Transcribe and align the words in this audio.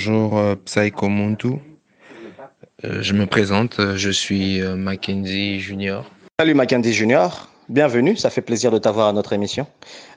bonjour 0.00 0.38
euh, 0.38 0.54
Psycho 0.64 1.10
Muntu. 1.10 1.58
Euh, 2.84 3.02
je 3.02 3.12
me 3.12 3.26
présente, 3.26 3.78
euh, 3.80 3.96
je 3.98 4.08
suis 4.08 4.62
Mackenzie 4.62 5.60
Junior. 5.60 6.10
Salut 6.38 6.54
Mackenzie 6.54 6.94
Junior, 6.94 7.50
bienvenue, 7.68 8.16
ça 8.16 8.30
fait 8.30 8.40
plaisir 8.40 8.70
de 8.70 8.78
t'avoir 8.78 9.08
à 9.08 9.12
notre 9.12 9.34
émission 9.34 9.66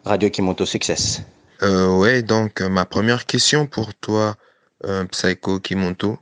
Radio 0.05 0.29
Kimoto 0.29 0.65
Success. 0.65 1.23
Euh, 1.63 1.97
ouais, 1.97 2.21
donc 2.21 2.61
ma 2.61 2.85
première 2.85 3.25
question 3.25 3.65
pour 3.65 3.93
toi, 3.93 4.37
euh, 4.85 5.03
Psycho 5.11 5.59
Kimonto, 5.59 6.17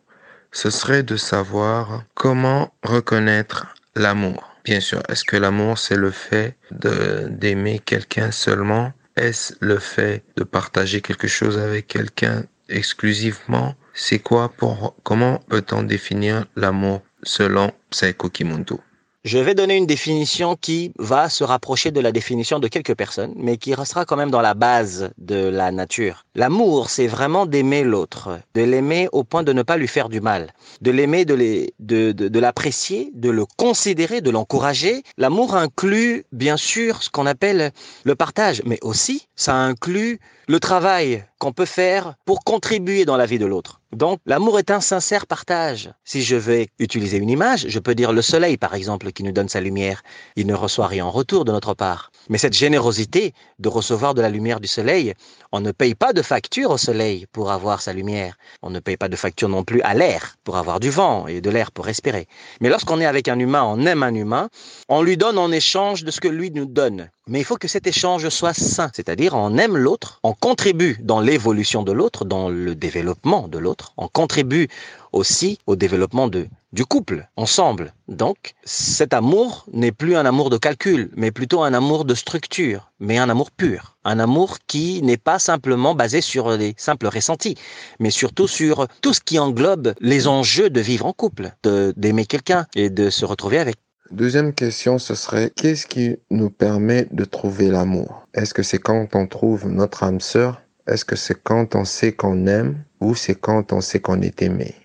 ce 0.52 0.72
serait 0.72 1.04
de 1.04 1.16
savoir 1.16 2.04
comment 2.16 2.74
reconnaître 2.82 3.68
l'amour. 3.96 4.56
Bien 4.66 4.80
sûr, 4.80 5.04
est-ce 5.08 5.24
que 5.24 5.38
l'amour 5.38 5.78
c'est 5.78 5.98
le 5.98 6.10
fait 6.10 6.58
d'aimer 6.72 7.78
quelqu'un 7.78 8.32
seulement? 8.32 8.92
Est-ce 9.18 9.54
le 9.60 9.78
fait 9.78 10.24
de 10.36 10.44
partager 10.44 11.02
quelque 11.02 11.28
chose 11.28 11.60
avec 11.60 11.86
quelqu'un 11.86 12.42
exclusivement? 12.72 13.76
C'est 13.94 14.20
quoi 14.20 14.50
pour 14.50 14.96
comment 15.04 15.40
peut-on 15.50 15.84
définir 15.84 16.46
l'amour 16.56 17.02
selon 17.24 17.72
Psycho 17.90 18.30
Kimonto? 18.30 18.80
Je 19.24 19.38
vais 19.38 19.54
donner 19.54 19.78
une 19.78 19.86
définition 19.86 20.56
qui 20.56 20.94
va 20.98 21.30
se 21.30 21.44
rapprocher 21.44 21.92
de 21.92 22.00
la 22.00 22.12
définition 22.12 22.58
de 22.58 22.68
quelques 22.68 22.96
personnes, 22.96 23.34
mais 23.36 23.58
qui 23.58 23.76
restera 23.76 24.04
quand 24.04 24.16
même 24.18 24.32
dans 24.32 24.42
la 24.42 24.56
base 24.56 25.12
de 25.20 25.36
la 25.36 25.72
nature. 25.72 26.26
L'amour, 26.34 26.90
c'est 26.90 27.06
vraiment 27.06 27.46
d'aimer 27.46 27.84
l'autre, 27.84 28.40
de 28.56 28.64
l'aimer 28.64 29.10
au 29.12 29.24
point 29.24 29.44
de 29.44 29.54
ne 29.54 29.62
pas 29.62 29.78
lui 29.78 29.88
faire 29.88 30.10
du 30.10 30.22
mal, 30.22 30.52
de 30.82 30.90
l'aimer, 30.90 31.26
de- 31.26 31.70
de 31.80 32.40
l'apprécier, 32.40 33.12
de 33.14 33.30
le 33.30 33.46
considérer, 33.46 34.22
de 34.22 34.32
l'encourager. 34.32 35.04
L'amour 35.20 35.56
inclut 35.56 36.24
bien 36.32 36.58
sûr 36.58 37.04
ce 37.04 37.12
qu'on 37.12 37.28
appelle 37.28 37.70
le 38.04 38.16
partage, 38.16 38.64
mais 38.66 38.80
aussi 38.82 39.28
ça 39.36 39.54
inclut 39.54 40.20
le 40.48 40.60
travail 40.60 41.24
qu'on 41.42 41.52
peut 41.52 41.66
faire 41.66 42.14
pour 42.24 42.44
contribuer 42.44 43.04
dans 43.04 43.18
la 43.18 43.26
vie 43.26 43.40
de 43.40 43.48
l'autre. 43.48 43.82
Donc, 43.94 44.20
l'amour 44.28 44.60
est 44.60 44.70
un 44.70 44.80
sincère 44.80 45.26
partage. 45.26 45.92
Si 46.06 46.22
je 46.22 46.36
vais 46.36 46.70
utiliser 46.78 47.18
une 47.18 47.32
image, 47.32 47.66
je 47.68 47.80
peux 47.80 47.96
dire 47.96 48.14
le 48.14 48.22
soleil, 48.22 48.58
par 48.58 48.76
exemple, 48.76 49.12
qui 49.12 49.24
nous 49.24 49.32
donne 49.32 49.50
sa 49.50 49.60
lumière. 49.60 50.04
Il 50.36 50.46
ne 50.46 50.54
reçoit 50.54 50.86
rien 50.86 51.08
en 51.08 51.10
retour 51.10 51.44
de 51.44 51.52
notre 51.52 51.74
part. 51.74 52.12
Mais 52.30 52.38
cette 52.38 52.54
générosité 52.54 53.34
de 53.58 53.70
recevoir 53.70 54.14
de 54.14 54.22
la 54.22 54.30
lumière 54.30 54.60
du 54.60 54.68
soleil, 54.68 55.16
on 55.52 55.62
ne 55.62 55.72
paye 55.72 55.96
pas 55.96 56.14
de 56.14 56.22
facture 56.22 56.70
au 56.70 56.78
soleil 56.78 57.26
pour 57.32 57.52
avoir 57.52 57.82
sa 57.82 57.92
lumière. 57.92 58.38
On 58.62 58.70
ne 58.70 58.80
paye 58.80 58.96
pas 58.96 59.10
de 59.10 59.16
facture 59.16 59.50
non 59.50 59.64
plus 59.64 59.82
à 59.82 59.96
l'air 59.96 60.36
pour 60.44 60.58
avoir 60.58 60.80
du 60.80 60.92
vent 60.92 61.26
et 61.26 61.42
de 61.42 61.50
l'air 61.50 61.72
pour 61.72 61.86
respirer. 61.86 62.28
Mais 62.62 62.70
lorsqu'on 62.70 63.02
est 63.02 63.08
avec 63.08 63.28
un 63.28 63.40
humain, 63.40 63.64
on 63.64 63.84
aime 63.88 64.04
un 64.04 64.14
humain, 64.14 64.50
on 64.90 65.02
lui 65.02 65.18
donne 65.18 65.40
en 65.40 65.52
échange 65.52 66.04
de 66.04 66.12
ce 66.12 66.22
que 66.22 66.28
lui 66.28 66.52
nous 66.52 66.68
donne. 66.68 67.10
Mais 67.32 67.40
il 67.40 67.46
faut 67.46 67.56
que 67.56 67.70
cet 67.70 67.88
échange 67.88 68.28
soit 68.28 68.54
sain, 68.54 68.92
c'est-à-dire 68.94 69.36
on 69.36 69.58
aime 69.58 69.78
l'autre, 69.78 70.20
on 70.22 70.34
contribue 70.34 70.98
dans 71.02 71.22
l'évolution 71.22 71.82
de 71.82 71.94
l'autre, 71.94 72.26
dans 72.26 72.50
le 72.50 72.76
développement 72.76 73.48
de 73.48 73.58
l'autre, 73.58 73.94
on 73.96 74.10
contribue 74.10 74.68
aussi 75.14 75.58
au 75.66 75.78
développement 75.78 76.28
du 76.28 76.86
couple, 76.86 77.30
ensemble. 77.38 77.94
Donc, 78.10 78.54
cet 78.66 79.14
amour 79.14 79.66
n'est 79.72 79.94
plus 79.94 80.18
un 80.18 80.26
amour 80.26 80.50
de 80.50 80.58
calcul, 80.58 81.10
mais 81.16 81.32
plutôt 81.32 81.64
un 81.64 81.74
amour 81.74 82.04
de 82.04 82.16
structure, 82.16 82.92
mais 83.00 83.18
un 83.18 83.30
amour 83.30 83.50
pur. 83.50 83.96
Un 84.04 84.20
amour 84.20 84.58
qui 84.68 85.02
n'est 85.02 85.16
pas 85.16 85.40
simplement 85.40 85.96
basé 85.96 86.20
sur 86.20 86.58
des 86.58 86.74
simples 86.76 87.08
ressentis, 87.08 87.56
mais 88.02 88.12
surtout 88.12 88.50
sur 88.50 88.90
tout 89.02 89.14
ce 89.14 89.22
qui 89.22 89.40
englobe 89.40 89.94
les 90.02 90.28
enjeux 90.28 90.70
de 90.70 90.82
vivre 90.82 91.06
en 91.06 91.14
couple, 91.14 91.54
d'aimer 91.64 92.26
quelqu'un 92.26 92.68
et 92.76 92.90
de 92.90 93.10
se 93.10 93.24
retrouver 93.24 93.58
avec. 93.58 93.78
Deuxième 94.12 94.54
question, 94.54 95.00
ce 95.00 95.16
serait 95.16 95.54
qu'est-ce 95.56 95.88
qui 95.88 96.18
nous 96.30 96.50
permet 96.50 97.08
de 97.12 97.24
trouver 97.24 97.70
l'amour? 97.70 98.28
Est-ce 98.34 98.54
que 98.54 98.62
c'est 98.62 98.78
quand 98.78 99.16
on 99.16 99.26
trouve 99.26 99.70
notre 99.70 100.04
âme 100.04 100.20
sœur? 100.20 100.62
Est-ce 100.86 101.06
que 101.06 101.16
c'est 101.16 101.42
quand 101.42 101.76
on 101.76 101.86
sait 101.86 102.12
qu'on 102.12 102.46
aime? 102.46 102.84
Ou 103.00 103.16
c'est 103.16 103.36
quand 103.36 103.72
on 103.72 103.80
sait 103.80 104.02
qu'on 104.02 104.22
est 104.22 104.42
aimé? 104.42 104.76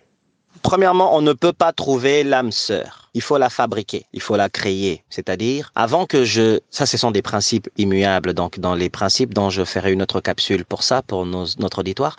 Premièrement, 0.63 1.17
on 1.17 1.23
ne 1.23 1.33
peut 1.33 1.53
pas 1.53 1.73
trouver 1.73 2.23
l'âme 2.23 2.53
sœur. 2.53 3.11
Il 3.15 3.21
faut 3.21 3.37
la 3.37 3.51
fabriquer, 3.51 4.07
il 4.13 4.23
faut 4.23 4.37
la 4.37 4.49
créer. 4.49 5.03
C'est-à-dire, 5.11 5.73
avant 5.75 6.07
que 6.07 6.25
je... 6.25 6.61
Ça, 6.71 6.87
ce 6.87 6.97
sont 6.97 7.11
des 7.11 7.23
principes 7.23 7.69
immuables. 7.79 8.33
Donc, 8.33 8.61
dans 8.61 8.77
les 8.77 8.91
principes 8.91 9.35
dont 9.35 9.51
je 9.51 9.65
ferai 9.65 9.93
une 9.93 10.03
autre 10.03 10.21
capsule 10.21 10.65
pour 10.65 10.85
ça, 10.85 11.03
pour 11.03 11.27
notre 11.27 11.81
auditoire, 11.81 12.17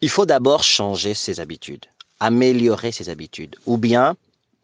il 0.00 0.10
faut 0.10 0.26
d'abord 0.26 0.62
changer 0.62 1.14
ses 1.14 1.40
habitudes, 1.40 1.86
améliorer 2.20 2.92
ses 2.92 3.08
habitudes, 3.08 3.56
ou 3.66 3.78
bien 3.78 4.14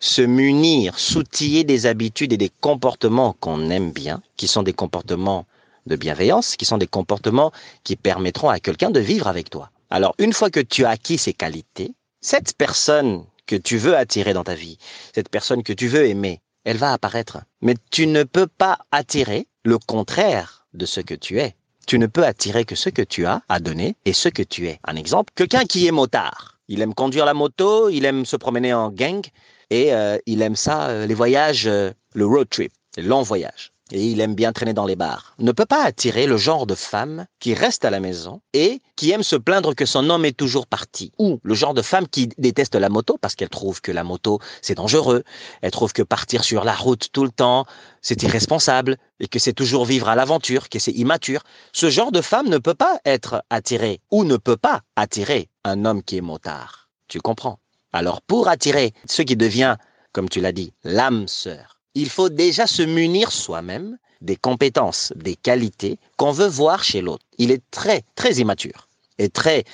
se 0.03 0.21
munir, 0.21 0.99
s'outiller 0.99 1.63
des 1.63 1.87
habitudes 1.87 2.33
et 2.33 2.37
des 2.37 2.51
comportements 2.61 3.37
qu'on 3.39 3.71
aime 3.71 3.93
bien, 3.93 4.21
qui 4.37 4.49
sont 4.49 4.65
des 4.65 4.73
comportements 4.73 5.47
de 5.87 5.95
bienveillance, 5.95 6.57
qui 6.57 6.65
sont 6.65 6.77
des 6.77 6.89
comportements 6.89 7.53
qui 7.85 7.95
permettront 7.95 8.49
à 8.49 8.59
quelqu'un 8.59 8.91
de 8.91 8.99
vivre 8.99 9.29
avec 9.29 9.49
toi. 9.49 9.71
Alors, 9.91 10.17
une 10.19 10.33
fois 10.33 10.51
que 10.51 10.59
tu 10.59 10.85
as 10.85 10.91
acquis 10.91 11.19
ces 11.19 11.33
qualités, 11.33 11.95
cette 12.21 12.57
personne 12.57 13.25
que 13.47 13.55
tu 13.55 13.77
veux 13.79 13.97
attirer 13.97 14.33
dans 14.33 14.43
ta 14.43 14.57
vie, 14.57 14.77
cette 15.15 15.29
personne 15.29 15.63
que 15.63 15.73
tu 15.73 15.87
veux 15.87 16.05
aimer, 16.07 16.41
elle 16.65 16.79
va 16.79 16.93
apparaître. 16.93 17.39
Mais 17.61 17.77
tu 17.93 18.09
ne 18.09 18.25
peux 18.25 18.49
pas 18.49 18.79
attirer 18.91 19.47
le 19.65 19.79
contraire 19.79 20.67
de 20.75 20.85
ce 20.85 21.01
que 21.01 21.15
tu 21.15 21.39
es. 21.39 21.55
Tu 21.87 22.01
ne 22.01 22.07
peux 22.07 22.25
attirer 22.25 22.65
que 22.65 22.75
ce 22.75 22.89
que 22.89 23.03
tu 23.03 23.25
as 23.25 23.43
à 23.49 23.61
donner 23.61 23.95
et 24.05 24.13
ce 24.13 24.29
que 24.29 24.43
tu 24.43 24.67
es. 24.67 24.81
Un 24.83 24.97
exemple, 24.97 25.33
quelqu'un 25.37 25.65
qui 25.65 25.87
est 25.87 25.93
motard. 25.93 26.59
Il 26.67 26.81
aime 26.81 26.95
conduire 26.95 27.27
la 27.27 27.35
moto, 27.35 27.89
il 27.89 28.05
aime 28.05 28.25
se 28.25 28.37
promener 28.37 28.73
en 28.73 28.91
gang 28.91 29.23
et 29.73 29.95
euh, 29.95 30.19
il 30.27 30.43
aime 30.43 30.55
ça, 30.55 30.89
euh, 30.89 31.07
les 31.07 31.15
voyages, 31.15 31.67
euh, 31.67 31.93
le 32.13 32.27
road 32.27 32.47
trip, 32.51 32.73
les 32.99 33.03
longs 33.03 33.23
voyages. 33.23 33.73
Et 33.91 34.07
il 34.07 34.21
aime 34.21 34.35
bien 34.35 34.53
traîner 34.53 34.75
dans 34.75 34.85
les 34.85 34.97
bars. 34.97 35.35
Ne 35.39 35.51
peut 35.53 35.65
pas 35.65 35.83
attirer 35.83 36.27
le 36.27 36.37
genre 36.37 36.67
de 36.67 36.75
femme 36.75 37.27
qui 37.41 37.55
reste 37.55 37.87
à 37.87 37.91
la 37.91 37.99
maison 37.99 38.43
et 38.53 38.81
qui 38.97 39.11
aime 39.13 39.23
se 39.23 39.37
plaindre 39.37 39.75
que 39.75 39.87
son 39.87 40.11
homme 40.11 40.27
est 40.27 40.37
toujours 40.37 40.67
parti. 40.67 41.11
Ou 41.19 41.41
le 41.43 41.55
genre 41.55 41.73
de 41.73 41.81
femme 41.81 42.07
qui 42.07 42.29
déteste 42.37 42.75
la 42.75 42.91
moto 42.91 43.17
parce 43.19 43.35
qu'elle 43.35 43.49
trouve 43.49 43.81
que 43.81 43.93
la 43.93 44.05
moto 44.05 44.41
c'est 44.61 44.75
dangereux. 44.75 45.25
Elle 45.63 45.71
trouve 45.71 45.95
que 45.95 46.03
partir 46.03 46.45
sur 46.45 46.65
la 46.65 46.75
route 46.75 47.09
tout 47.11 47.25
le 47.25 47.31
temps 47.31 47.65
c'est 48.03 48.23
irresponsable 48.23 48.99
et 49.21 49.29
que 49.29 49.39
c'est 49.39 49.55
toujours 49.55 49.87
vivre 49.87 50.09
à 50.09 50.17
l'aventure, 50.17 50.69
que 50.69 50.79
c'est 50.79 50.93
immature. 50.93 51.43
Ce 51.73 51.89
genre 51.89 52.13
de 52.13 52.21
femme 52.21 52.49
ne 52.49 52.59
peut 52.59 52.75
pas 52.75 52.99
être 53.07 53.43
attirée 53.49 54.01
ou 54.11 54.25
ne 54.25 54.37
peut 54.37 54.59
pas 54.59 54.83
attirer 54.97 55.49
un 55.65 55.87
homme 55.87 56.03
qui 56.03 56.19
est 56.19 56.23
motard. 56.23 56.91
Tu 57.09 57.21
comprends? 57.21 57.59
Alors 57.93 58.23
pour 58.23 58.49
attirer 58.49 58.93
ce 59.07 59.23
qui 59.23 59.37
devient, 59.37 59.77
comme 60.13 60.29
tu 60.29 60.41
l'as 60.41 60.53
dit, 60.53 60.73
l'âme 60.85 61.29
sœur, 61.29 61.79
il 61.95 62.09
faut 62.09 62.31
déjà 62.31 62.67
se 62.67 62.83
munir 62.83 63.31
soi-même 63.33 63.99
des 64.23 64.37
compétences, 64.37 65.13
des 65.17 65.37
qualités 65.37 65.99
qu'on 66.17 66.33
veut 66.33 66.47
voir 66.47 66.85
chez 66.85 67.03
l'autre. 67.03 67.25
Il 67.39 67.51
est 67.51 67.63
très, 67.71 68.03
très 68.15 68.35
immature 68.35 68.89
et 69.19 69.29
très 69.29 69.65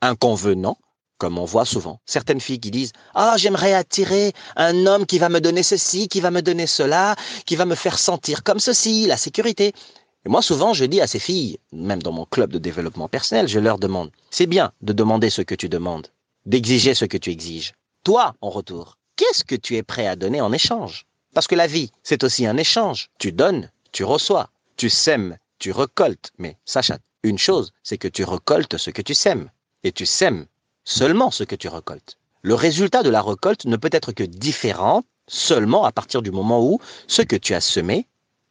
inconvenant, 0.00 0.76
comme 1.18 1.38
on 1.38 1.44
voit 1.44 1.64
souvent. 1.64 2.00
Certaines 2.06 2.40
filles 2.40 2.60
qui 2.60 2.70
disent 2.70 2.92
Ah, 3.14 3.34
j'aimerais 3.36 3.74
attirer 3.74 4.32
un 4.56 4.86
homme 4.86 5.06
qui 5.06 5.18
va 5.18 5.28
me 5.28 5.40
donner 5.40 5.62
ceci, 5.62 6.08
qui 6.08 6.20
va 6.20 6.30
me 6.30 6.42
donner 6.42 6.66
cela, 6.66 7.16
qui 7.46 7.54
va 7.54 7.64
me 7.64 7.74
faire 7.74 7.98
sentir 7.98 8.42
comme 8.42 8.60
ceci, 8.60 9.06
la 9.06 9.16
sécurité. 9.16 9.72
Et 10.26 10.28
moi, 10.28 10.42
souvent, 10.42 10.74
je 10.74 10.84
dis 10.84 11.00
à 11.00 11.06
ces 11.06 11.20
filles, 11.20 11.58
même 11.72 12.02
dans 12.02 12.12
mon 12.12 12.24
club 12.24 12.52
de 12.52 12.58
développement 12.58 13.08
personnel, 13.08 13.46
je 13.46 13.60
leur 13.60 13.78
demande 13.78 14.10
C'est 14.30 14.46
bien 14.46 14.72
de 14.82 14.92
demander 14.92 15.30
ce 15.30 15.42
que 15.42 15.54
tu 15.54 15.68
demandes, 15.68 16.08
d'exiger 16.48 16.94
ce 16.94 17.04
que 17.04 17.18
tu 17.18 17.30
exiges. 17.30 17.74
Toi, 18.04 18.34
en 18.40 18.48
retour, 18.48 18.96
qu'est-ce 19.16 19.44
que 19.44 19.54
tu 19.54 19.76
es 19.76 19.82
prêt 19.82 20.06
à 20.06 20.16
donner 20.16 20.40
en 20.40 20.52
échange? 20.52 21.04
Parce 21.34 21.46
que 21.46 21.54
la 21.54 21.66
vie, 21.66 21.92
c'est 22.02 22.24
aussi 22.24 22.46
un 22.46 22.56
échange. 22.56 23.10
Tu 23.18 23.32
donnes, 23.32 23.70
tu 23.92 24.02
reçois, 24.02 24.48
tu 24.78 24.88
sèmes, 24.88 25.36
tu 25.58 25.72
récoltes. 25.72 26.32
Mais 26.38 26.56
sache 26.64 26.90
une 27.22 27.36
chose, 27.36 27.72
c'est 27.82 27.98
que 27.98 28.08
tu 28.08 28.24
récoltes 28.24 28.78
ce 28.78 28.90
que 28.90 29.02
tu 29.02 29.12
sèmes. 29.12 29.50
Et 29.84 29.92
tu 29.92 30.06
sèmes 30.06 30.46
seulement 30.84 31.30
ce 31.30 31.44
que 31.44 31.54
tu 31.54 31.68
récoltes. 31.68 32.16
Le 32.40 32.54
résultat 32.54 33.02
de 33.02 33.10
la 33.10 33.20
récolte 33.20 33.66
ne 33.66 33.76
peut 33.76 33.90
être 33.92 34.12
que 34.12 34.24
différent 34.24 35.04
seulement 35.26 35.84
à 35.84 35.92
partir 35.92 36.22
du 36.22 36.30
moment 36.30 36.64
où 36.64 36.80
ce 37.08 37.20
que 37.20 37.36
tu 37.36 37.52
as 37.52 37.60
semé 37.60 38.06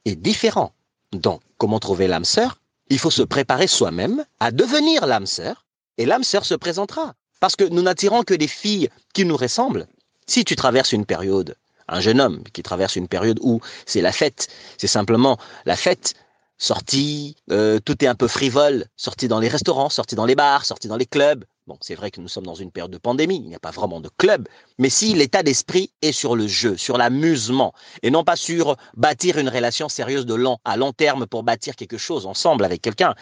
est 0.05 0.15
différent. 0.15 0.71
Donc, 1.13 1.41
comment 1.57 1.79
trouver 1.79 2.07
l'âme 2.07 2.25
sœur? 2.25 2.59
Il 2.89 2.99
faut 2.99 3.09
se 3.09 3.23
préparer 3.23 3.65
soi-même 3.65 4.23
à 4.39 4.51
devenir 4.51 5.07
l'âme 5.07 5.25
sœur 5.25 5.65
et 5.97 6.05
l'âme 6.05 6.23
sœur 6.23 6.45
se 6.45 6.53
présentera. 6.53 7.15
Parce 7.39 7.55
que 7.55 7.63
nous 7.63 7.81
n'attirons 7.81 8.23
que 8.23 8.33
des 8.33 8.47
filles 8.47 8.89
qui 9.13 9.25
nous 9.25 9.37
ressemblent. 9.37 9.87
Si 10.25 10.43
tu 10.43 10.55
traverses 10.55 10.91
une 10.91 11.05
période, 11.05 11.55
un 11.87 11.99
jeune 11.99 12.19
homme 12.19 12.43
qui 12.53 12.63
traverse 12.63 12.95
une 12.95 13.07
période 13.07 13.39
où 13.41 13.61
c'est 13.85 14.01
la 14.01 14.11
fête, 14.11 14.47
c'est 14.77 14.87
simplement 14.87 15.37
la 15.65 15.75
fête, 15.75 16.15
sortie, 16.57 17.35
euh, 17.51 17.79
tout 17.79 18.03
est 18.03 18.07
un 18.07 18.15
peu 18.15 18.27
frivole, 18.27 18.85
sorti 18.95 19.27
dans 19.27 19.39
les 19.39 19.47
restaurants, 19.47 19.89
sorti 19.89 20.15
dans 20.15 20.25
les 20.25 20.35
bars, 20.35 20.65
sorti 20.65 20.87
dans 20.87 20.97
les 20.97 21.05
clubs. 21.05 21.45
Bon, 21.67 21.77
c'est 21.81 21.95
vrai 21.95 22.11
que 22.11 22.21
nous 22.21 22.29
sommes 22.29 22.45
dans 22.45 22.55
une 22.55 22.71
période 22.71 22.91
de 22.91 22.97
pandémie, 22.97 23.41
il 23.43 23.49
n'y 23.49 23.55
a 23.55 23.59
pas 23.59 23.71
vraiment 23.71 23.99
de 23.99 24.09
club, 24.17 24.47
mais 24.77 24.89
si 24.89 25.13
l'état 25.13 25.43
d'esprit 25.43 25.91
est 26.01 26.13
sur 26.13 26.35
le 26.35 26.47
jeu, 26.47 26.77
sur 26.77 26.97
l'amusement, 26.97 27.73
et 28.03 28.09
non 28.09 28.23
pas 28.23 28.37
sur 28.37 28.77
bâtir 28.95 29.37
une 29.37 29.49
relation 29.49 29.89
sérieuse 29.89 30.25
de 30.25 30.33
long 30.33 30.59
à 30.63 30.77
long 30.77 30.93
terme 30.93 31.27
pour 31.27 31.43
bâtir 31.43 31.75
quelque 31.75 31.97
chose 31.97 32.25
ensemble 32.25 32.63
avec 32.63 32.81
quelqu'un, 32.81 33.15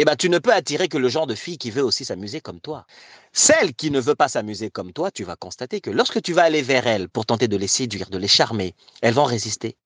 eh 0.00 0.04
ben 0.04 0.14
tu 0.14 0.30
ne 0.30 0.38
peux 0.38 0.52
attirer 0.52 0.88
que 0.88 0.96
le 0.96 1.08
genre 1.08 1.26
de 1.26 1.34
fille 1.34 1.58
qui 1.58 1.72
veut 1.72 1.82
aussi 1.82 2.04
s'amuser 2.04 2.40
comme 2.40 2.60
toi. 2.60 2.86
Celle 3.32 3.74
qui 3.74 3.90
ne 3.90 3.98
veut 3.98 4.14
pas 4.14 4.28
s'amuser 4.28 4.70
comme 4.70 4.92
toi, 4.92 5.10
tu 5.10 5.24
vas 5.24 5.34
constater 5.34 5.80
que 5.80 5.90
lorsque 5.90 6.22
tu 6.22 6.32
vas 6.32 6.44
aller 6.44 6.62
vers 6.62 6.86
elle 6.86 7.08
pour 7.08 7.26
tenter 7.26 7.48
de 7.48 7.56
les 7.56 7.66
séduire, 7.66 8.08
de 8.08 8.16
les 8.16 8.28
charmer, 8.28 8.76
elles 9.02 9.14
vont 9.14 9.24
résister. 9.24 9.76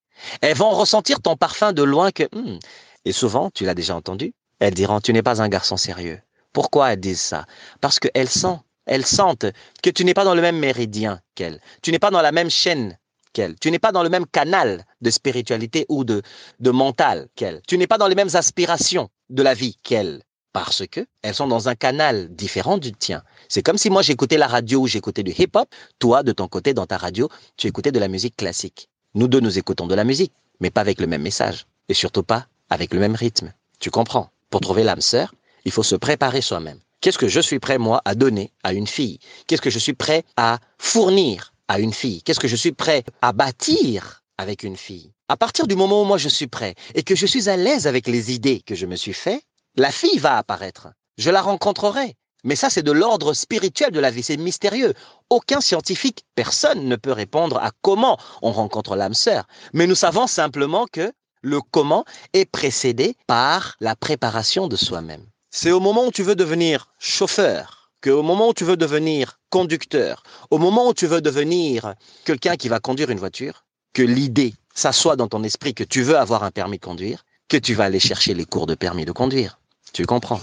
Elles 0.42 0.56
vont 0.56 0.70
ressentir 0.70 1.22
ton 1.22 1.36
parfum 1.36 1.72
de 1.72 1.82
loin 1.82 2.10
que... 2.10 2.24
Hmm. 2.34 2.58
Et 3.06 3.12
souvent, 3.12 3.50
tu 3.50 3.64
l'as 3.64 3.74
déjà 3.74 3.96
entendu, 3.96 4.34
elles 4.58 4.74
diront, 4.74 5.00
tu 5.00 5.14
n'es 5.14 5.22
pas 5.22 5.40
un 5.40 5.48
garçon 5.48 5.78
sérieux. 5.78 6.20
Pourquoi 6.52 6.92
elles 6.92 7.00
disent 7.00 7.20
ça? 7.20 7.46
Parce 7.80 7.98
qu'elles 7.98 8.28
sentent 8.28 8.64
elles 8.86 9.06
sentent 9.06 9.46
que 9.82 9.90
tu 9.90 10.04
n'es 10.04 10.14
pas 10.14 10.24
dans 10.24 10.34
le 10.34 10.42
même 10.42 10.58
méridien 10.58 11.20
qu'elles, 11.34 11.60
tu 11.82 11.92
n'es 11.92 11.98
pas 11.98 12.10
dans 12.10 12.20
la 12.20 12.32
même 12.32 12.50
chaîne 12.50 12.98
tu 13.32 13.70
n'es 13.70 13.78
pas 13.78 13.92
dans 13.92 14.02
le 14.02 14.08
même 14.08 14.26
canal 14.26 14.84
de 15.00 15.10
spiritualité 15.10 15.86
ou 15.88 16.04
de, 16.04 16.22
de 16.60 16.70
mental 16.70 17.28
qu'elles, 17.34 17.60
tu 17.66 17.78
n'es 17.78 17.86
pas 17.86 17.98
dans 17.98 18.08
les 18.08 18.14
mêmes 18.14 18.34
aspirations 18.34 19.08
de 19.30 19.42
la 19.42 19.54
vie 19.54 19.76
qu'elles, 19.82 20.22
parce 20.52 20.86
que 20.86 21.06
elles 21.22 21.34
sont 21.34 21.46
dans 21.46 21.68
un 21.68 21.74
canal 21.74 22.28
différent 22.34 22.78
du 22.78 22.92
tien. 22.92 23.22
C'est 23.48 23.62
comme 23.62 23.78
si 23.78 23.90
moi 23.90 24.02
j'écoutais 24.02 24.38
la 24.38 24.46
radio 24.46 24.80
ou 24.80 24.86
j'écoutais 24.86 25.22
du 25.22 25.32
hip-hop, 25.32 25.68
toi 25.98 26.22
de 26.22 26.32
ton 26.32 26.48
côté 26.48 26.74
dans 26.74 26.86
ta 26.86 26.98
radio, 26.98 27.28
tu 27.56 27.66
écoutais 27.66 27.92
de 27.92 27.98
la 27.98 28.08
musique 28.08 28.36
classique. 28.36 28.88
Nous 29.14 29.28
deux 29.28 29.40
nous 29.40 29.58
écoutons 29.58 29.86
de 29.86 29.94
la 29.94 30.04
musique, 30.04 30.32
mais 30.60 30.70
pas 30.70 30.80
avec 30.80 31.00
le 31.00 31.06
même 31.06 31.22
message 31.22 31.66
et 31.88 31.94
surtout 31.94 32.22
pas 32.22 32.46
avec 32.70 32.94
le 32.94 33.00
même 33.00 33.14
rythme. 33.14 33.52
Tu 33.80 33.90
comprends? 33.90 34.30
Pour 34.50 34.60
trouver 34.60 34.84
l'âme 34.84 35.00
sœur, 35.00 35.34
il 35.64 35.72
faut 35.72 35.82
se 35.82 35.96
préparer 35.96 36.40
soi-même. 36.40 36.78
Qu'est-ce 37.00 37.18
que 37.18 37.28
je 37.28 37.40
suis 37.40 37.58
prêt, 37.58 37.78
moi, 37.78 38.00
à 38.04 38.14
donner 38.14 38.52
à 38.62 38.72
une 38.72 38.86
fille? 38.86 39.18
Qu'est-ce 39.46 39.60
que 39.60 39.70
je 39.70 39.78
suis 39.78 39.92
prêt 39.92 40.24
à 40.36 40.58
fournir 40.78 41.52
à 41.68 41.78
une 41.78 41.92
fille 41.92 42.22
Qu'est-ce 42.22 42.40
que 42.40 42.48
je 42.48 42.56
suis 42.56 42.72
prêt 42.72 43.04
à 43.20 43.32
bâtir 43.32 44.22
avec 44.38 44.62
une 44.62 44.76
fille? 44.76 45.12
À 45.28 45.36
partir 45.36 45.66
du 45.66 45.76
moment 45.76 46.02
où 46.02 46.04
moi 46.04 46.18
je 46.18 46.28
suis 46.28 46.46
prêt 46.46 46.74
et 46.94 47.02
que 47.02 47.14
je 47.14 47.26
suis 47.26 47.48
à 47.48 47.56
l'aise 47.56 47.86
avec 47.86 48.06
les 48.06 48.32
idées 48.32 48.60
que 48.60 48.74
je 48.74 48.86
me 48.86 48.96
suis 48.96 49.14
fait, 49.14 49.42
la 49.76 49.90
fille 49.90 50.18
va 50.18 50.36
apparaître. 50.36 50.88
Je 51.18 51.30
la 51.30 51.42
rencontrerai. 51.42 52.16
Mais 52.44 52.56
ça, 52.56 52.70
c'est 52.70 52.82
de 52.82 52.90
l'ordre 52.90 53.34
spirituel 53.34 53.92
de 53.92 54.00
la 54.00 54.10
vie, 54.10 54.22
c'est 54.22 54.36
mystérieux. 54.36 54.94
Aucun 55.30 55.60
scientifique, 55.60 56.24
personne 56.34 56.88
ne 56.88 56.96
peut 56.96 57.12
répondre 57.12 57.58
à 57.58 57.70
comment 57.82 58.18
on 58.42 58.50
rencontre 58.50 58.96
l'âme 58.96 59.14
sœur. 59.14 59.46
Mais 59.72 59.86
nous 59.86 59.94
savons 59.94 60.26
simplement 60.26 60.86
que 60.90 61.12
le 61.40 61.60
comment 61.60 62.04
est 62.32 62.44
précédé 62.44 63.16
par 63.26 63.76
la 63.80 63.94
préparation 63.94 64.66
de 64.66 64.76
soi-même. 64.76 65.24
C'est 65.50 65.70
au 65.70 65.80
moment 65.80 66.06
où 66.06 66.10
tu 66.10 66.22
veux 66.22 66.34
devenir 66.34 66.88
chauffeur, 66.98 67.81
que 68.02 68.10
au 68.10 68.22
moment 68.22 68.48
où 68.48 68.52
tu 68.52 68.64
veux 68.64 68.76
devenir 68.76 69.38
conducteur, 69.48 70.22
au 70.50 70.58
moment 70.58 70.88
où 70.88 70.92
tu 70.92 71.06
veux 71.06 71.22
devenir 71.22 71.94
quelqu'un 72.24 72.56
qui 72.56 72.68
va 72.68 72.80
conduire 72.80 73.10
une 73.10 73.18
voiture, 73.18 73.64
que 73.94 74.02
l'idée 74.02 74.54
s'assoit 74.74 75.16
dans 75.16 75.28
ton 75.28 75.42
esprit 75.44 75.72
que 75.72 75.84
tu 75.84 76.02
veux 76.02 76.18
avoir 76.18 76.42
un 76.42 76.50
permis 76.50 76.78
de 76.78 76.84
conduire, 76.84 77.24
que 77.48 77.56
tu 77.56 77.74
vas 77.74 77.84
aller 77.84 78.00
chercher 78.00 78.34
les 78.34 78.44
cours 78.44 78.66
de 78.66 78.74
permis 78.74 79.04
de 79.04 79.12
conduire. 79.12 79.58
Tu 79.92 80.04
comprends? 80.04 80.40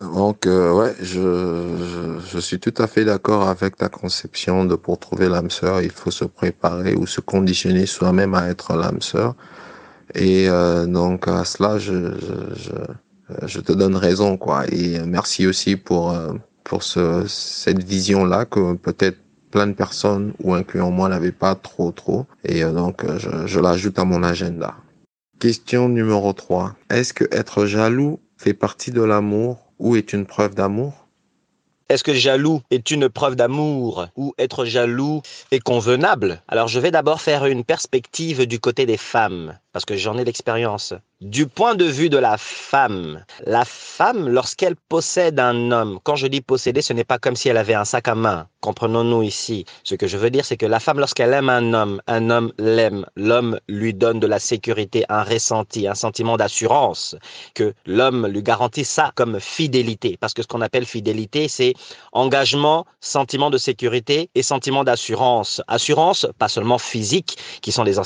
Donc, 0.00 0.46
euh, 0.46 0.72
ouais, 0.72 0.94
je, 1.00 2.18
je, 2.26 2.38
suis 2.38 2.58
tout 2.58 2.74
à 2.78 2.86
fait 2.86 3.04
d'accord 3.04 3.48
avec 3.48 3.76
ta 3.76 3.88
conception 3.88 4.64
de 4.64 4.74
pour 4.74 4.98
trouver 4.98 5.28
l'âme 5.28 5.50
sœur, 5.50 5.82
il 5.82 5.90
faut 5.90 6.10
se 6.10 6.24
préparer 6.24 6.94
ou 6.94 7.06
se 7.06 7.20
conditionner 7.20 7.86
soi-même 7.86 8.34
à 8.34 8.48
être 8.48 8.74
l'âme 8.74 9.00
sœur. 9.00 9.34
Et 10.14 10.48
euh, 10.48 10.86
donc, 10.86 11.28
à 11.28 11.44
cela, 11.44 11.78
je, 11.78 12.14
je, 12.54 13.46
je 13.46 13.60
te 13.60 13.72
donne 13.72 13.96
raison, 13.96 14.36
quoi. 14.36 14.66
Et 14.70 14.98
merci 15.00 15.46
aussi 15.46 15.76
pour 15.76 16.10
euh, 16.10 16.32
pour 16.64 16.82
ce, 16.82 17.24
cette 17.28 17.82
vision-là 17.82 18.46
que 18.46 18.74
peut-être 18.74 19.18
plein 19.50 19.66
de 19.68 19.72
personnes, 19.72 20.32
ou 20.42 20.54
incluant 20.54 20.90
moi, 20.90 21.08
n'avaient 21.08 21.30
pas 21.30 21.54
trop 21.54 21.92
trop. 21.92 22.26
Et 22.44 22.64
euh, 22.64 22.72
donc, 22.72 23.04
je, 23.18 23.46
je 23.46 23.60
l'ajoute 23.60 23.98
à 24.00 24.04
mon 24.04 24.24
agenda. 24.24 24.74
Question 25.38 25.88
numéro 25.88 26.32
3. 26.32 26.74
Est-ce 26.90 27.12
que 27.12 27.24
être 27.30 27.66
jaloux 27.66 28.18
fait 28.36 28.54
partie 28.54 28.90
de 28.90 29.02
l'amour 29.02 29.72
ou 29.78 29.94
est 29.94 30.12
une 30.12 30.26
preuve 30.26 30.54
d'amour? 30.54 31.04
Est-ce 31.90 32.02
que 32.02 32.14
jaloux 32.14 32.62
est 32.70 32.90
une 32.90 33.10
preuve 33.10 33.36
d'amour 33.36 34.06
ou 34.16 34.32
être 34.38 34.64
jaloux 34.64 35.20
est 35.50 35.60
convenable? 35.60 36.42
Alors 36.48 36.66
je 36.66 36.80
vais 36.80 36.90
d'abord 36.90 37.20
faire 37.20 37.44
une 37.44 37.62
perspective 37.62 38.46
du 38.46 38.58
côté 38.58 38.86
des 38.86 38.96
femmes, 38.96 39.58
parce 39.74 39.84
que 39.84 39.96
j'en 39.96 40.16
ai 40.16 40.24
l'expérience. 40.24 40.94
Du 41.20 41.48
point 41.48 41.74
de 41.74 41.84
vue 41.84 42.08
de 42.08 42.16
la 42.16 42.38
femme, 42.38 43.24
la 43.44 43.64
femme, 43.64 44.28
lorsqu'elle 44.28 44.76
possède 44.76 45.40
un 45.40 45.72
homme, 45.72 45.98
quand 46.04 46.14
je 46.14 46.28
dis 46.28 46.40
posséder, 46.40 46.80
ce 46.80 46.92
n'est 46.92 47.04
pas 47.04 47.18
comme 47.18 47.34
si 47.34 47.48
elle 47.48 47.56
avait 47.56 47.74
un 47.74 47.84
sac 47.84 48.06
à 48.06 48.14
main. 48.14 48.46
Comprenons-nous 48.60 49.22
ici. 49.22 49.64
Ce 49.82 49.94
que 49.94 50.06
je 50.06 50.16
veux 50.16 50.30
dire, 50.30 50.44
c'est 50.44 50.56
que 50.56 50.64
la 50.64 50.80
femme, 50.80 50.98
lorsqu'elle 50.98 51.32
aime 51.32 51.48
un 51.48 51.74
homme, 51.74 52.00
un 52.06 52.30
homme 52.30 52.52
l'aime. 52.58 53.04
L'homme 53.16 53.58
lui 53.68 53.92
donne 53.94 54.20
de 54.20 54.26
la 54.26 54.38
sécurité, 54.38 55.04
un 55.08 55.22
ressenti, 55.22 55.88
un 55.88 55.94
sentiment 55.94 56.36
d'assurance, 56.36 57.16
que 57.54 57.74
l'homme 57.84 58.26
lui 58.26 58.42
garantit 58.42 58.84
ça 58.84 59.12
comme 59.16 59.40
fidélité. 59.40 60.16
Parce 60.18 60.34
que 60.34 60.42
ce 60.42 60.46
qu'on 60.46 60.60
appelle 60.60 60.86
fidélité, 60.86 61.48
c'est 61.48 61.74
engagement, 62.12 62.86
sentiment 63.00 63.50
de 63.50 63.58
sécurité 63.58 64.30
et 64.34 64.42
sentiment 64.42 64.84
d'assurance. 64.84 65.60
Assurance, 65.68 66.26
pas 66.38 66.48
seulement 66.48 66.78
physique, 66.78 67.36
qui 67.60 67.72
sont 67.72 67.84
des, 67.84 67.96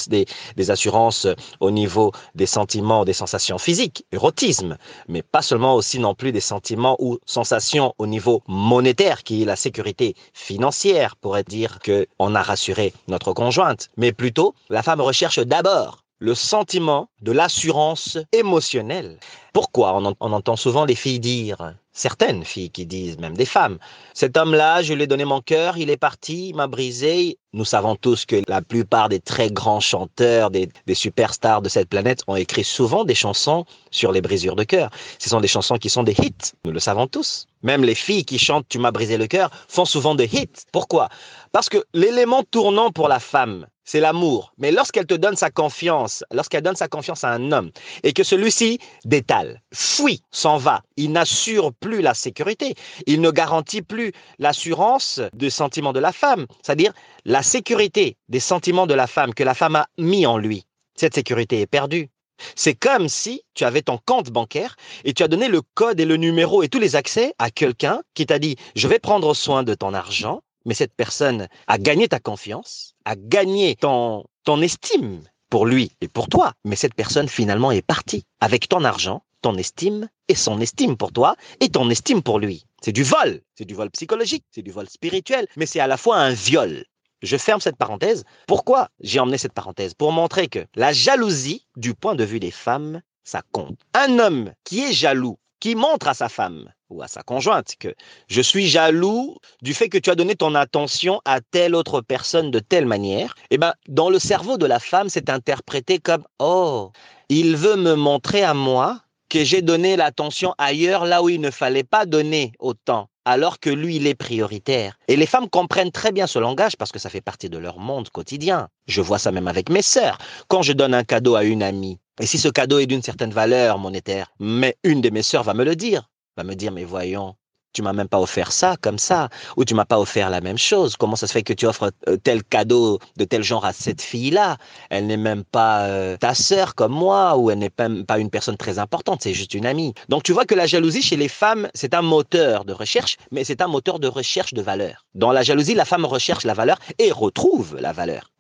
des, 0.57 0.71
assurances 0.71 1.27
au 1.61 1.71
niveau 1.71 2.13
des 2.35 2.47
sentiments, 2.47 3.05
des 3.05 3.13
sensations 3.13 3.59
physiques, 3.59 4.05
érotisme, 4.13 4.77
mais 5.09 5.23
pas 5.23 5.43
seulement 5.43 5.75
aussi 5.75 5.99
non 5.99 6.15
plus 6.15 6.33
des 6.33 6.41
sentiments 6.41 6.97
ou 6.99 7.19
sensations 7.27 7.95
au 7.99 8.07
niveau 8.07 8.43
monétaire, 8.47 9.23
qui 9.23 9.43
est 9.43 9.47
la 9.47 9.57
sécurité 9.57 10.15
financière, 10.33 11.17
pourrait 11.17 11.45
dire 11.45 11.79
que 11.81 12.07
on 12.19 12.35
a 12.35 12.43
rassuré 12.43 12.93
notre 13.09 13.33
conjointe, 13.33 13.91
mais 13.97 14.13
plutôt 14.13 14.55
la 14.71 14.83
femme 14.83 15.01
recherche 15.01 15.39
d'abord 15.39 16.05
le 16.21 16.35
sentiment 16.35 17.09
de 17.23 17.33
l'assurance 17.33 18.19
émotionnelle. 18.33 19.19
Pourquoi 19.53 19.97
on, 19.97 20.15
on, 20.19 20.33
entend 20.33 20.57
souvent 20.57 20.85
les 20.85 20.97
filles 20.97 21.21
dire, 21.21 21.75
certaines 21.99 22.45
filles 22.45 22.71
qui 22.71 22.87
disent, 22.87 23.19
même 23.19 23.37
des 23.37 23.45
femmes, 23.45 23.79
cet 24.15 24.37
homme-là, 24.37 24.83
je 24.83 24.95
lui 24.95 25.03
ai 25.03 25.07
donné 25.07 25.25
mon 25.25 25.41
cœur, 25.41 25.79
il 25.79 25.91
est 25.91 25.97
parti, 25.97 26.51
il 26.51 26.55
m'a 26.55 26.69
brisé. 26.69 27.39
Nous 27.53 27.65
savons 27.65 27.97
tous 27.97 28.25
que 28.25 28.43
la 28.47 28.63
plupart 28.63 29.09
des 29.09 29.21
très 29.21 29.51
grands 29.51 29.81
chanteurs, 29.81 30.51
des, 30.51 30.69
superstars 30.93 31.61
de 31.61 31.69
cette 31.69 31.89
planète 31.89 32.23
ont 32.27 32.37
écrit 32.37 32.65
souvent 32.65 33.05
des 33.05 33.15
chansons 33.15 33.65
sur 33.91 34.13
les 34.13 34.21
brisures 34.21 34.57
de 34.57 34.65
cœur. 34.65 34.91
Ce 35.19 35.29
sont 35.29 35.41
des 35.41 35.49
chansons 35.49 35.77
qui 35.77 35.91
sont 35.91 36.05
des 36.05 36.13
hits, 36.13 36.53
nous 36.65 36.73
le 36.73 36.81
savons 36.81 37.07
tous. 37.07 37.47
Même 37.63 37.83
les 37.83 37.97
filles 37.97 38.25
qui 38.25 38.39
chantent 38.39 38.69
Tu 38.69 38.79
m'as 38.79 38.93
brisé 38.93 39.17
le 39.17 39.27
cœur 39.27 39.51
font 39.67 39.85
souvent 39.85 40.15
des 40.15 40.27
hits. 40.27 40.67
Pourquoi? 40.73 41.09
Parce 41.51 41.69
que 41.69 41.79
l'élément 41.95 42.45
tournant 42.45 42.93
pour 42.93 43.09
la 43.09 43.19
femme, 43.19 43.67
c'est 43.89 44.01
l'amour. 44.01 44.53
Mais 44.59 44.71
lorsqu'elle 44.71 45.07
te 45.07 45.15
donne 45.15 45.37
sa 45.37 45.51
confiance, 45.51 46.23
lorsqu'elle 46.31 46.63
donne 46.63 46.77
sa 46.77 46.89
confiance 46.89 47.25
à 47.25 47.31
un 47.31 47.53
homme 47.53 47.71
et 48.03 48.13
que 48.13 48.23
celui-ci 48.23 48.79
détale, 49.07 49.63
fuit, 49.73 50.23
s'en 50.31 50.59
va, 50.59 50.83
il 50.99 51.11
n'assure 51.11 51.73
plus 51.89 52.03
la 52.03 52.13
sécurité, 52.13 52.75
il 53.07 53.23
ne 53.23 53.31
garantit 53.31 53.81
plus 53.81 54.13
l'assurance 54.39 55.23
des 55.33 55.49
sentiments 55.49 55.95
de 55.95 56.01
la 56.01 56.13
femme, 56.13 56.45
c'est-à-dire 56.63 56.93
la 57.25 57.43
sécurité 57.43 58.19
des 58.29 58.41
sentiments 58.41 58.87
de 58.87 58.93
la 58.93 59.07
femme 59.07 59.33
que 59.33 59.43
la 59.43 59.55
femme 59.55 59.77
a 59.77 59.87
mis 59.97 60.27
en 60.27 60.37
lui. 60.37 60.67
Cette 60.97 61.15
sécurité 61.15 61.63
est 61.63 61.67
perdue. 61.67 62.11
C'est 62.57 62.75
comme 62.75 63.09
si 63.09 63.43
tu 63.55 63.65
avais 63.65 63.81
ton 63.81 63.99
compte 64.05 64.29
bancaire 64.29 64.77
et 65.05 65.15
tu 65.15 65.23
as 65.23 65.29
donné 65.29 65.49
le 65.49 65.63
code 65.63 65.99
et 65.99 66.05
le 66.05 66.19
numéro 66.19 66.63
et 66.63 66.69
tous 66.69 66.79
les 66.79 66.95
accès 66.95 67.33
à 67.39 67.51
quelqu'un 67.51 68.03
qui 68.13 68.27
t'a 68.27 68.39
dit 68.39 68.57
je 68.77 68.87
vais 68.87 68.99
prendre 68.99 69.33
soin 69.33 69.63
de 69.63 69.73
ton 69.73 69.95
argent, 69.95 70.43
mais 70.67 70.75
cette 70.75 70.95
personne 70.95 71.49
a 71.69 71.79
gagné 71.79 72.07
ta 72.07 72.21
confiance, 72.21 72.93
a 73.07 73.17
gagné 73.17 73.77
ton, 73.77 74.25
ton 74.45 74.61
estime 74.61 75.23
pour 75.49 75.65
lui 75.65 75.93
et 76.03 76.09
pour 76.09 76.29
toi, 76.29 76.53
mais 76.67 76.77
cette 76.77 76.95
personne 76.95 77.29
finalement 77.29 77.73
est 77.73 77.81
partie 77.81 78.25
avec 78.41 78.69
ton 78.69 78.85
argent, 78.85 79.23
ton 79.43 79.57
estime 79.57 80.09
et 80.29 80.35
son 80.35 80.61
estime 80.61 80.97
pour 80.97 81.13
toi 81.13 81.37
et 81.61 81.69
ton 81.69 81.89
estime 81.91 82.23
pour 82.23 82.39
lui. 82.39 82.65
C'est 82.83 82.93
du 82.93 83.03
vol, 83.03 83.41
c'est 83.55 83.65
du 83.65 83.75
vol 83.75 83.91
psychologique, 83.91 84.45
c'est 84.51 84.63
du 84.63 84.71
vol 84.71 84.89
spirituel, 84.89 85.47
mais 85.57 85.67
c'est 85.67 85.81
à 85.81 85.87
la 85.87 85.97
fois 85.97 86.17
un 86.17 86.31
viol. 86.31 86.85
Je 87.23 87.37
ferme 87.37 87.61
cette 87.61 87.77
parenthèse. 87.77 88.25
Pourquoi 88.47 88.89
j'ai 89.01 89.19
emmené 89.19 89.39
cette 89.39 89.53
parenthèse? 89.53 89.95
Pour 89.95 90.13
montrer 90.13 90.49
que 90.49 90.65
la 90.77 90.93
jalousie, 90.93 91.67
du 91.77 91.95
point 91.95 92.15
de 92.15 92.25
vue 92.25 92.39
des 92.39 92.53
femmes, 92.53 93.01
ça 93.25 93.43
compte. 93.53 93.79
Un 93.95 94.19
homme 94.21 94.53
qui 94.65 94.85
est 94.85 94.93
jaloux, 94.93 95.39
qui 95.61 95.75
montre 95.75 96.07
à 96.07 96.15
sa 96.15 96.29
femme 96.29 96.73
ou 96.89 97.03
à 97.03 97.09
sa 97.09 97.23
conjointe 97.23 97.75
que 97.79 97.95
je 98.29 98.41
suis 98.41 98.69
jaloux 98.69 99.37
du 99.61 99.75
fait 99.75 99.89
que 99.89 99.99
tu 99.99 100.11
as 100.11 100.15
donné 100.15 100.37
ton 100.37 100.55
attention 100.55 101.21
à 101.25 101.41
telle 101.41 101.75
autre 101.75 102.01
personne 102.01 102.51
de 102.51 102.61
telle 102.61 102.87
manière, 102.87 103.35
eh 103.51 103.59
ben, 103.59 103.75
dans 103.89 104.11
le 104.11 104.19
cerveau 104.19 104.57
de 104.57 104.67
la 104.67 104.79
femme, 104.79 105.09
c'est 105.09 105.29
interprété 105.29 105.99
comme 105.99 106.25
oh, 106.39 106.93
il 107.29 107.57
veut 107.57 107.77
me 107.77 107.95
montrer 107.95 108.43
à 108.43 108.55
moi 108.55 109.01
que 109.29 109.45
j'ai 109.45 109.63
donné 109.63 109.97
l'attention 109.97 110.55
ailleurs 110.59 111.05
là 111.05 111.23
où 111.23 111.29
il 111.29 111.41
ne 111.41 111.51
fallait 111.51 111.85
pas 111.85 112.07
donner 112.07 112.53
autant 112.59 113.09
alors 113.29 113.61
que 113.61 113.69
lui, 113.69 113.97
il 113.97 114.07
est 114.07 114.15
prioritaire. 114.15 114.99
Et 115.07 115.15
les 115.15 115.27
femmes 115.27 115.51
comprennent 115.51 115.93
très 115.93 116.13
bien 116.13 116.27
ce 116.27 116.39
langage 116.39 116.79
parce 116.79 116.93
que 116.93 116.99
ça 116.99 117.11
fait 117.11 117.21
partie 117.21 117.51
de 117.51 117.59
leur 117.59 117.79
monde 117.79 118.09
quotidien. 118.09 118.69
Je 118.87 119.03
vois 119.03 119.19
ça 119.19 119.33
même 119.33 119.49
avec 119.49 119.69
mes 119.69 119.83
sœurs. 119.83 120.17
Quand 120.49 120.63
je 120.63 120.73
donne 120.73 120.95
un 120.95 121.05
cadeau 121.05 121.35
à 121.35 121.45
une 121.45 121.63
amie, 121.63 121.99
et 122.21 122.27
si 122.27 122.39
ce 122.39 122.49
cadeau 122.49 122.79
est 122.79 122.87
d'une 122.87 123.03
certaine 123.03 123.33
valeur 123.33 123.79
monétaire, 123.79 124.33
mais 124.41 124.79
une 124.83 125.03
de 125.03 125.11
mes 125.11 125.23
sœurs 125.23 125.43
va 125.43 125.53
me 125.53 125.65
le 125.65 125.77
dire, 125.77 126.09
va 126.39 126.43
me 126.43 126.55
dire, 126.55 126.73
mais 126.73 126.85
voyons, 126.85 127.35
tu 127.73 127.83
m'as 127.83 127.93
même 127.93 128.09
pas 128.09 128.21
offert 128.21 128.53
ça 128.53 128.77
comme 128.81 128.99
ça, 128.99 129.29
ou 129.57 129.65
tu 129.65 129.75
m'as 129.75 129.85
pas 129.85 129.99
offert 129.99 130.31
la 130.31 130.41
même 130.41 130.59
chose. 130.59 130.97
Comment 130.97 131.17
ça 131.17 131.27
se 131.27 131.33
fait 131.33 131.43
que 131.43 131.53
tu 131.53 131.67
offres 131.67 131.91
tel 132.23 132.43
cadeau 132.45 132.99
de 133.17 133.25
tel 133.25 133.43
genre 133.43 133.65
à 133.65 133.73
cette 133.73 134.03
fille-là? 134.03 134.57
Elle 134.91 135.07
n'est 135.07 135.17
même 135.17 135.45
pas 135.45 135.87
euh, 135.87 136.17
ta 136.17 136.35
sœur 136.35 136.75
comme 136.75 136.93
moi, 136.93 137.37
ou 137.37 137.51
elle 137.51 137.59
n'est 137.59 137.71
même 137.79 138.05
pas 138.05 138.19
une 138.19 138.31
personne 138.31 138.57
très 138.57 138.79
importante, 138.79 139.23
c'est 139.23 139.35
juste 139.35 139.55
une 139.55 139.67
amie. 139.67 139.95
Donc 140.09 140.23
tu 140.23 140.33
vois 140.33 140.45
que 140.45 140.55
la 140.55 140.67
jalousie 140.67 141.03
chez 141.03 141.17
les 141.17 141.29
femmes, 141.29 141.69
c'est 141.75 141.95
un 141.95 142.03
moteur 142.03 142.65
de 142.65 142.73
recherche, 142.73 143.17
mais 143.31 143.45
c'est 143.45 143.61
un 143.61 143.69
moteur 143.69 143.99
de 143.99 144.09
recherche 144.09 144.55
de 144.55 144.63
valeur. 144.63 145.07
Dans 145.15 145.33
la 145.33 145.43
jalousie, 145.43 145.75
la 145.75 145.85
femme 145.85 146.05
recherche 146.05 146.45
la 146.45 146.55
valeur 146.55 146.79
et 146.99 147.13
retrouve 147.13 147.77
la 147.81 147.93
valeur. 147.93 148.31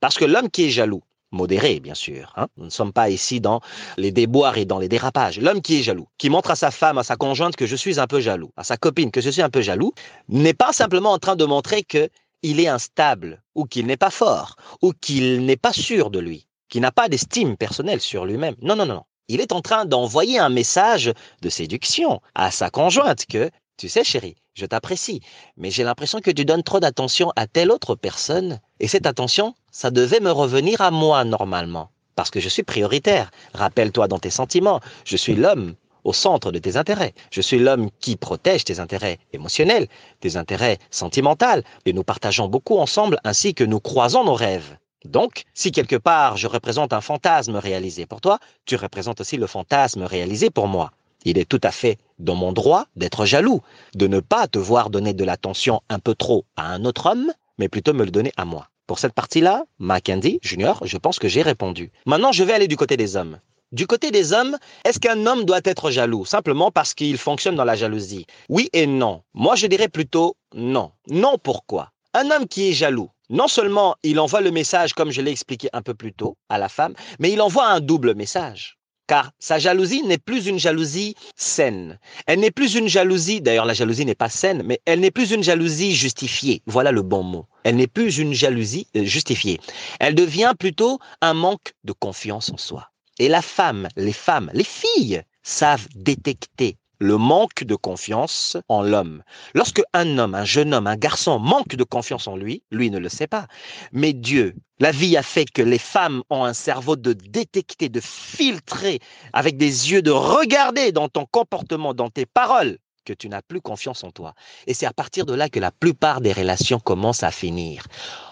Parce 0.00 0.16
que 0.16 0.24
l'homme 0.24 0.50
qui 0.50 0.64
est 0.64 0.70
jaloux, 0.70 1.02
modéré, 1.30 1.80
bien 1.80 1.94
sûr. 1.94 2.32
Hein. 2.36 2.48
Nous 2.56 2.64
ne 2.64 2.70
sommes 2.70 2.92
pas 2.92 3.10
ici 3.10 3.40
dans 3.40 3.60
les 3.96 4.12
déboires 4.12 4.58
et 4.58 4.64
dans 4.64 4.78
les 4.78 4.88
dérapages. 4.88 5.38
L'homme 5.38 5.62
qui 5.62 5.78
est 5.78 5.82
jaloux, 5.82 6.08
qui 6.18 6.30
montre 6.30 6.50
à 6.50 6.56
sa 6.56 6.70
femme, 6.70 6.98
à 6.98 7.02
sa 7.02 7.16
conjointe 7.16 7.56
que 7.56 7.66
je 7.66 7.76
suis 7.76 8.00
un 8.00 8.06
peu 8.06 8.20
jaloux, 8.20 8.52
à 8.56 8.64
sa 8.64 8.76
copine 8.76 9.10
que 9.10 9.20
je 9.20 9.30
suis 9.30 9.42
un 9.42 9.50
peu 9.50 9.60
jaloux, 9.60 9.92
n'est 10.28 10.54
pas 10.54 10.72
simplement 10.72 11.12
en 11.12 11.18
train 11.18 11.36
de 11.36 11.44
montrer 11.44 11.82
que 11.82 12.08
il 12.42 12.60
est 12.60 12.68
instable, 12.68 13.42
ou 13.54 13.64
qu'il 13.64 13.86
n'est 13.86 13.96
pas 13.96 14.10
fort, 14.10 14.56
ou 14.80 14.92
qu'il 14.92 15.44
n'est 15.44 15.56
pas 15.56 15.72
sûr 15.72 16.10
de 16.10 16.20
lui, 16.20 16.46
qu'il 16.68 16.82
n'a 16.82 16.92
pas 16.92 17.08
d'estime 17.08 17.56
personnelle 17.56 18.00
sur 18.00 18.24
lui-même. 18.26 18.54
Non, 18.62 18.76
non, 18.76 18.86
non. 18.86 19.02
Il 19.26 19.40
est 19.40 19.52
en 19.52 19.60
train 19.60 19.84
d'envoyer 19.84 20.38
un 20.38 20.48
message 20.48 21.12
de 21.42 21.48
séduction 21.48 22.20
à 22.34 22.50
sa 22.50 22.70
conjointe 22.70 23.26
que, 23.26 23.50
tu 23.76 23.88
sais 23.88 24.04
chérie, 24.04 24.36
je 24.58 24.66
t'apprécie, 24.66 25.20
mais 25.56 25.70
j'ai 25.70 25.84
l'impression 25.84 26.20
que 26.20 26.32
tu 26.32 26.44
donnes 26.44 26.64
trop 26.64 26.80
d'attention 26.80 27.32
à 27.36 27.46
telle 27.46 27.70
autre 27.70 27.94
personne, 27.94 28.60
et 28.80 28.88
cette 28.88 29.06
attention, 29.06 29.54
ça 29.70 29.90
devait 29.90 30.20
me 30.20 30.32
revenir 30.32 30.80
à 30.80 30.90
moi 30.90 31.24
normalement, 31.24 31.90
parce 32.16 32.30
que 32.30 32.40
je 32.40 32.48
suis 32.48 32.64
prioritaire. 32.64 33.30
Rappelle-toi 33.54 34.08
dans 34.08 34.18
tes 34.18 34.30
sentiments, 34.30 34.80
je 35.04 35.16
suis 35.16 35.36
l'homme 35.36 35.74
au 36.02 36.12
centre 36.12 36.50
de 36.50 36.58
tes 36.58 36.76
intérêts. 36.76 37.14
Je 37.30 37.40
suis 37.40 37.58
l'homme 37.58 37.90
qui 38.00 38.16
protège 38.16 38.64
tes 38.64 38.80
intérêts 38.80 39.18
émotionnels, 39.32 39.86
tes 40.20 40.36
intérêts 40.36 40.78
sentimentaux, 40.90 41.62
et 41.86 41.92
nous 41.92 42.04
partageons 42.04 42.48
beaucoup 42.48 42.78
ensemble 42.78 43.20
ainsi 43.24 43.54
que 43.54 43.64
nous 43.64 43.80
croisons 43.80 44.24
nos 44.24 44.34
rêves. 44.34 44.76
Donc, 45.04 45.44
si 45.54 45.70
quelque 45.70 45.96
part 45.96 46.36
je 46.36 46.48
représente 46.48 46.92
un 46.92 47.00
fantasme 47.00 47.56
réalisé 47.56 48.06
pour 48.06 48.20
toi, 48.20 48.40
tu 48.64 48.74
représentes 48.74 49.20
aussi 49.20 49.36
le 49.36 49.46
fantasme 49.46 50.02
réalisé 50.02 50.50
pour 50.50 50.66
moi. 50.66 50.90
Il 51.28 51.36
est 51.36 51.44
tout 51.44 51.60
à 51.62 51.70
fait 51.70 51.98
dans 52.18 52.34
mon 52.34 52.52
droit 52.52 52.86
d'être 52.96 53.26
jaloux, 53.26 53.60
de 53.94 54.06
ne 54.06 54.18
pas 54.18 54.48
te 54.48 54.58
voir 54.58 54.88
donner 54.88 55.12
de 55.12 55.24
l'attention 55.24 55.82
un 55.90 55.98
peu 55.98 56.14
trop 56.14 56.46
à 56.56 56.72
un 56.72 56.86
autre 56.86 57.04
homme, 57.04 57.30
mais 57.58 57.68
plutôt 57.68 57.92
me 57.92 58.06
le 58.06 58.10
donner 58.10 58.32
à 58.38 58.46
moi. 58.46 58.68
Pour 58.86 58.98
cette 58.98 59.12
partie-là, 59.12 59.64
Mackenzie, 59.78 60.38
Junior, 60.40 60.80
je 60.86 60.96
pense 60.96 61.18
que 61.18 61.28
j'ai 61.28 61.42
répondu. 61.42 61.92
Maintenant, 62.06 62.32
je 62.32 62.44
vais 62.44 62.54
aller 62.54 62.66
du 62.66 62.78
côté 62.78 62.96
des 62.96 63.14
hommes. 63.14 63.40
Du 63.72 63.86
côté 63.86 64.10
des 64.10 64.32
hommes, 64.32 64.56
est-ce 64.86 64.98
qu'un 64.98 65.26
homme 65.26 65.44
doit 65.44 65.60
être 65.64 65.90
jaloux? 65.90 66.24
Simplement 66.24 66.70
parce 66.70 66.94
qu'il 66.94 67.18
fonctionne 67.18 67.56
dans 67.56 67.66
la 67.66 67.76
jalousie 67.76 68.24
Oui 68.48 68.70
et 68.72 68.86
non. 68.86 69.20
Moi, 69.34 69.54
je 69.54 69.66
dirais 69.66 69.88
plutôt 69.88 70.34
non. 70.54 70.92
Non 71.10 71.36
pourquoi? 71.36 71.90
Un 72.14 72.30
homme 72.30 72.48
qui 72.48 72.70
est 72.70 72.72
jaloux, 72.72 73.10
non 73.28 73.48
seulement 73.48 73.96
il 74.02 74.18
envoie 74.18 74.40
le 74.40 74.50
message, 74.50 74.94
comme 74.94 75.10
je 75.10 75.20
l'ai 75.20 75.30
expliqué 75.30 75.68
un 75.74 75.82
peu 75.82 75.92
plus 75.92 76.14
tôt, 76.14 76.38
à 76.48 76.56
la 76.56 76.70
femme, 76.70 76.94
mais 77.18 77.30
il 77.30 77.42
envoie 77.42 77.66
un 77.66 77.80
double 77.80 78.14
message. 78.14 78.77
Car 79.08 79.32
sa 79.38 79.58
jalousie 79.58 80.02
n'est 80.02 80.18
plus 80.18 80.46
une 80.46 80.58
jalousie 80.58 81.14
saine. 81.34 81.98
Elle 82.26 82.40
n'est 82.40 82.50
plus 82.50 82.74
une 82.74 82.88
jalousie, 82.88 83.40
d'ailleurs 83.40 83.64
la 83.64 83.72
jalousie 83.72 84.04
n'est 84.04 84.14
pas 84.14 84.28
saine, 84.28 84.62
mais 84.64 84.80
elle 84.84 85.00
n'est 85.00 85.10
plus 85.10 85.32
une 85.32 85.42
jalousie 85.42 85.96
justifiée. 85.96 86.62
Voilà 86.66 86.92
le 86.92 87.00
bon 87.00 87.22
mot. 87.22 87.46
Elle 87.64 87.76
n'est 87.76 87.86
plus 87.86 88.18
une 88.18 88.34
jalousie 88.34 88.86
euh, 88.96 89.04
justifiée. 89.04 89.60
Elle 89.98 90.14
devient 90.14 90.52
plutôt 90.58 90.98
un 91.22 91.32
manque 91.32 91.72
de 91.84 91.92
confiance 91.92 92.50
en 92.50 92.58
soi. 92.58 92.90
Et 93.18 93.28
la 93.28 93.40
femme, 93.40 93.88
les 93.96 94.12
femmes, 94.12 94.50
les 94.52 94.64
filles 94.64 95.22
savent 95.42 95.88
détecter 95.94 96.76
le 96.98 97.16
manque 97.16 97.64
de 97.64 97.74
confiance 97.74 98.56
en 98.68 98.82
l'homme. 98.82 99.22
Lorsque 99.54 99.82
un 99.92 100.18
homme, 100.18 100.34
un 100.34 100.44
jeune 100.44 100.74
homme, 100.74 100.86
un 100.86 100.96
garçon 100.96 101.38
manque 101.38 101.76
de 101.76 101.84
confiance 101.84 102.26
en 102.26 102.36
lui, 102.36 102.62
lui 102.70 102.90
ne 102.90 102.98
le 102.98 103.08
sait 103.08 103.26
pas. 103.26 103.46
Mais 103.92 104.12
Dieu, 104.12 104.54
la 104.80 104.90
vie 104.90 105.16
a 105.16 105.22
fait 105.22 105.50
que 105.50 105.62
les 105.62 105.78
femmes 105.78 106.22
ont 106.30 106.44
un 106.44 106.54
cerveau 106.54 106.96
de 106.96 107.12
détecter, 107.12 107.88
de 107.88 108.00
filtrer, 108.00 109.00
avec 109.32 109.56
des 109.56 109.90
yeux 109.90 110.02
de 110.02 110.10
regarder 110.10 110.92
dans 110.92 111.08
ton 111.08 111.26
comportement, 111.26 111.94
dans 111.94 112.10
tes 112.10 112.26
paroles, 112.26 112.78
que 113.04 113.12
tu 113.12 113.28
n'as 113.28 113.42
plus 113.42 113.60
confiance 113.60 114.04
en 114.04 114.10
toi. 114.10 114.34
Et 114.66 114.74
c'est 114.74 114.86
à 114.86 114.92
partir 114.92 115.24
de 115.26 115.34
là 115.34 115.48
que 115.48 115.60
la 115.60 115.70
plupart 115.70 116.20
des 116.20 116.32
relations 116.32 116.78
commencent 116.78 117.22
à 117.22 117.30
finir. 117.30 117.86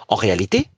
En 0.09 0.17
réalité, 0.17 0.69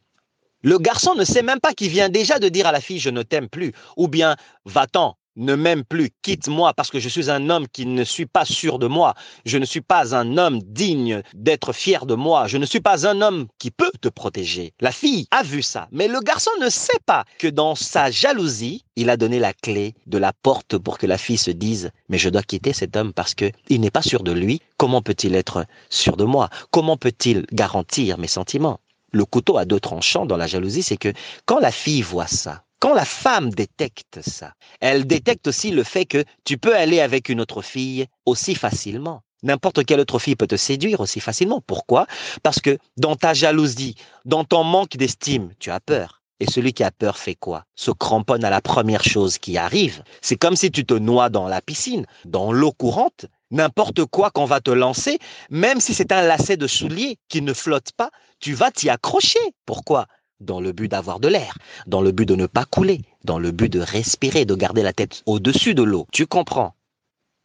le 0.63 0.79
garçon 0.79 1.15
ne 1.15 1.25
sait 1.25 1.43
même 1.43 1.61
pas 1.61 1.73
qu'il 1.75 1.91
vient 1.91 2.09
déjà 2.09 2.39
de 2.39 2.49
dire 2.49 2.67
à 2.67 2.73
la 2.73 2.81
fille 2.81 2.99
je 2.99 3.11
ne 3.11 3.23
t'aime 3.23 3.49
plus, 3.49 3.73
ou 3.97 4.09
bien 4.09 4.37
va-t'en, 4.65 5.18
ne 5.39 5.55
m'aime 5.55 5.85
plus, 5.85 6.11
quitte-moi 6.23 6.75
parce 6.75 6.91
que 6.91 6.99
je 6.99 7.09
suis 7.09 7.31
un 7.31 7.49
homme 7.49 7.67
qui 7.69 7.87
ne 7.87 8.05
suis 8.05 8.27
pas 8.27 8.45
sûr 8.45 8.79
de 8.79 8.87
moi, 8.87 9.15
je 9.47 9.57
ne 9.57 9.65
suis 9.65 9.81
pas 9.81 10.15
un 10.15 10.37
homme 10.37 10.61
digne 10.63 11.23
d'être 11.33 11.73
fier 11.73 12.05
de 12.05 12.15
moi, 12.15 12.47
je 12.47 12.59
ne 12.59 12.67
suis 12.67 12.81
pas 12.81 13.07
un 13.07 13.23
homme 13.23 13.47
qui 13.59 13.71
peut 13.71 13.91
te 14.01 14.09
protéger. 14.09 14.75
La 14.81 14.93
fille 14.93 15.27
a 15.31 15.43
vu 15.43 15.63
ça, 15.63 15.89
mais 15.93 16.09
le 16.09 16.21
garçon 16.21 16.51
ne 16.61 16.69
sait 16.69 17.01
pas 17.07 17.25
que 17.39 17.49
dans 17.49 17.75
sa 17.75 18.11
jalousie, 18.11 18.85
il 18.97 19.11
a 19.11 19.17
donné 19.17 19.39
la 19.39 19.53
clé 19.53 19.95
de 20.07 20.19
la 20.19 20.33
porte 20.33 20.77
pour 20.77 20.99
que 20.99 21.07
la 21.07 21.19
fille 21.19 21.39
se 21.39 21.53
dise 21.53 21.91
mais 22.09 22.19
je 22.19 22.29
dois 22.29 22.43
quitter 22.43 22.73
cet 22.73 22.97
homme 22.97 23.13
parce 23.13 23.35
que 23.35 23.51
il 23.69 23.81
n'est 23.81 23.91
pas 23.91 24.03
sûr 24.03 24.23
de 24.23 24.33
lui, 24.33 24.61
comment 24.77 25.03
peut-il 25.03 25.35
être 25.35 25.65
sûr 25.89 26.17
de 26.17 26.25
moi? 26.25 26.51
Comment 26.71 26.97
peut-il 26.97 27.47
garantir 27.53 28.19
mes 28.19 28.29
sentiments? 28.29 28.81
Le 29.13 29.25
couteau 29.25 29.57
a 29.57 29.65
deux 29.65 29.81
tranchants 29.81 30.27
dans 30.27 30.37
la 30.37 30.47
jalousie, 30.47 30.83
c'est 30.83 30.97
que 30.97 31.13
quand 31.47 31.61
la 31.61 31.71
fille 31.71 32.03
voit 32.03 32.27
ça, 32.27 32.65
quand 32.81 32.95
la 32.95 33.05
femme 33.05 33.51
détecte 33.51 34.21
ça, 34.23 34.53
elle 34.81 35.07
détecte 35.07 35.49
aussi 35.49 35.71
le 35.71 35.83
fait 35.83 36.07
que 36.07 36.25
tu 36.45 36.59
peux 36.59 36.75
aller 36.77 37.01
avec 37.01 37.29
une 37.29 37.41
autre 37.41 37.63
fille 37.63 38.07
aussi 38.25 38.55
facilement. 38.55 39.23
N'importe 39.43 39.85
quelle 39.85 40.01
autre 40.01 40.19
fille 40.19 40.37
peut 40.37 40.47
te 40.47 40.57
séduire 40.57 41.01
aussi 41.01 41.21
facilement. 41.21 41.61
Pourquoi? 41.67 42.07
Parce 42.43 42.61
que 42.61 42.79
dans 42.97 43.15
ta 43.17 43.35
jalousie, 43.35 43.95
dans 44.25 44.45
ton 44.45 44.65
manque 44.65 44.97
d'estime, 44.97 45.53
tu 45.59 45.71
as 45.71 45.81
peur. 45.81 46.23
Et 46.41 46.49
celui 46.49 46.73
qui 46.73 46.85
a 46.85 46.93
peur 46.93 47.19
fait 47.19 47.35
quoi? 47.35 47.65
Se 47.75 47.91
cramponne 47.91 48.45
à 48.45 48.51
la 48.51 48.61
première 48.61 49.03
chose 49.03 49.39
qui 49.39 49.59
arrive. 49.59 50.05
C'est 50.23 50.37
comme 50.37 50.55
si 50.55 50.71
tu 50.71 50.85
te 50.85 50.95
noies 50.95 51.31
dans 51.31 51.49
la 51.49 51.61
piscine, 51.61 52.07
dans 52.25 52.53
l'eau 52.53 52.73
courante. 52.73 53.27
N'importe 53.51 54.05
quoi 54.05 54.31
qu'on 54.31 54.45
va 54.45 54.61
te 54.61 54.71
lancer, 54.71 55.19
même 55.51 55.81
si 55.81 55.95
c'est 55.95 56.13
un 56.13 56.23
lacet 56.23 56.57
de 56.57 56.67
soulier 56.67 57.17
qui 57.29 57.43
ne 57.43 57.53
flotte 57.53 57.93
pas, 57.97 58.11
tu 58.41 58.55
vas 58.55 58.71
t'y 58.71 58.89
accrocher. 58.89 59.41
Pourquoi? 59.67 60.07
Dans 60.41 60.61
le 60.61 60.73
but 60.73 60.89
d'avoir 60.89 61.21
de 61.21 61.29
l'air, 61.29 61.59
dans 61.87 62.01
le 62.01 62.13
but 62.13 62.27
de 62.27 62.37
ne 62.37 62.47
pas 62.47 62.65
couler, 62.65 63.01
dans 63.25 63.39
le 63.39 63.51
but 63.51 63.73
de 63.73 63.81
respirer, 63.81 64.45
de 64.45 64.55
garder 64.55 64.83
la 64.83 64.93
tête 64.93 65.23
au-dessus 65.27 65.75
de 65.75 65.83
l'eau. 65.83 66.07
Tu 66.13 66.27
comprends? 66.27 66.75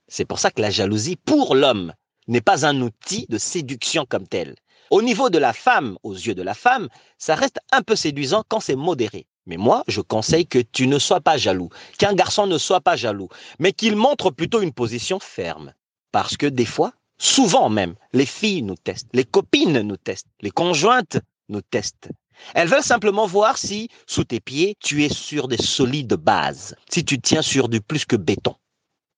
C'est 0.07 0.25
pour 0.25 0.39
ça 0.39 0.51
que 0.51 0.61
la 0.61 0.69
jalousie, 0.69 1.15
pour 1.15 1.55
l'homme, 1.55 1.93
n'est 2.27 2.41
pas 2.41 2.65
un 2.65 2.81
outil 2.81 3.25
de 3.29 3.37
séduction 3.37 4.05
comme 4.07 4.27
tel. 4.27 4.55
Au 4.91 5.01
niveau 5.01 5.29
de 5.29 5.37
la 5.37 5.53
femme, 5.53 5.97
aux 6.03 6.13
yeux 6.13 6.35
de 6.35 6.43
la 6.43 6.53
femme, 6.53 6.87
ça 7.17 7.35
reste 7.35 7.59
un 7.71 7.81
peu 7.81 7.95
séduisant 7.95 8.43
quand 8.47 8.59
c'est 8.59 8.75
modéré. 8.75 9.25
Mais 9.45 9.57
moi, 9.57 9.83
je 9.87 10.01
conseille 10.01 10.45
que 10.45 10.59
tu 10.59 10.87
ne 10.87 10.99
sois 10.99 11.19
pas 11.19 11.37
jaloux, 11.37 11.69
qu'un 11.97 12.13
garçon 12.13 12.47
ne 12.47 12.57
soit 12.57 12.81
pas 12.81 12.95
jaloux, 12.95 13.29
mais 13.59 13.73
qu'il 13.73 13.95
montre 13.95 14.29
plutôt 14.29 14.61
une 14.61 14.71
position 14.71 15.19
ferme. 15.19 15.73
Parce 16.11 16.37
que 16.37 16.45
des 16.45 16.65
fois, 16.65 16.93
souvent 17.17 17.69
même, 17.69 17.95
les 18.13 18.25
filles 18.25 18.61
nous 18.61 18.75
testent, 18.75 19.09
les 19.13 19.25
copines 19.25 19.81
nous 19.81 19.97
testent, 19.97 20.29
les 20.41 20.51
conjointes 20.51 21.17
nous 21.49 21.61
testent. 21.61 22.09
Elles 22.53 22.67
veulent 22.67 22.83
simplement 22.83 23.27
voir 23.27 23.57
si, 23.57 23.89
sous 24.07 24.23
tes 24.23 24.39
pieds, 24.39 24.75
tu 24.79 25.03
es 25.03 25.09
sur 25.09 25.47
des 25.47 25.57
solides 25.57 26.13
bases, 26.15 26.75
si 26.89 27.03
tu 27.03 27.19
tiens 27.19 27.41
sur 27.41 27.69
du 27.69 27.81
plus 27.81 28.05
que 28.05 28.15
béton. 28.15 28.55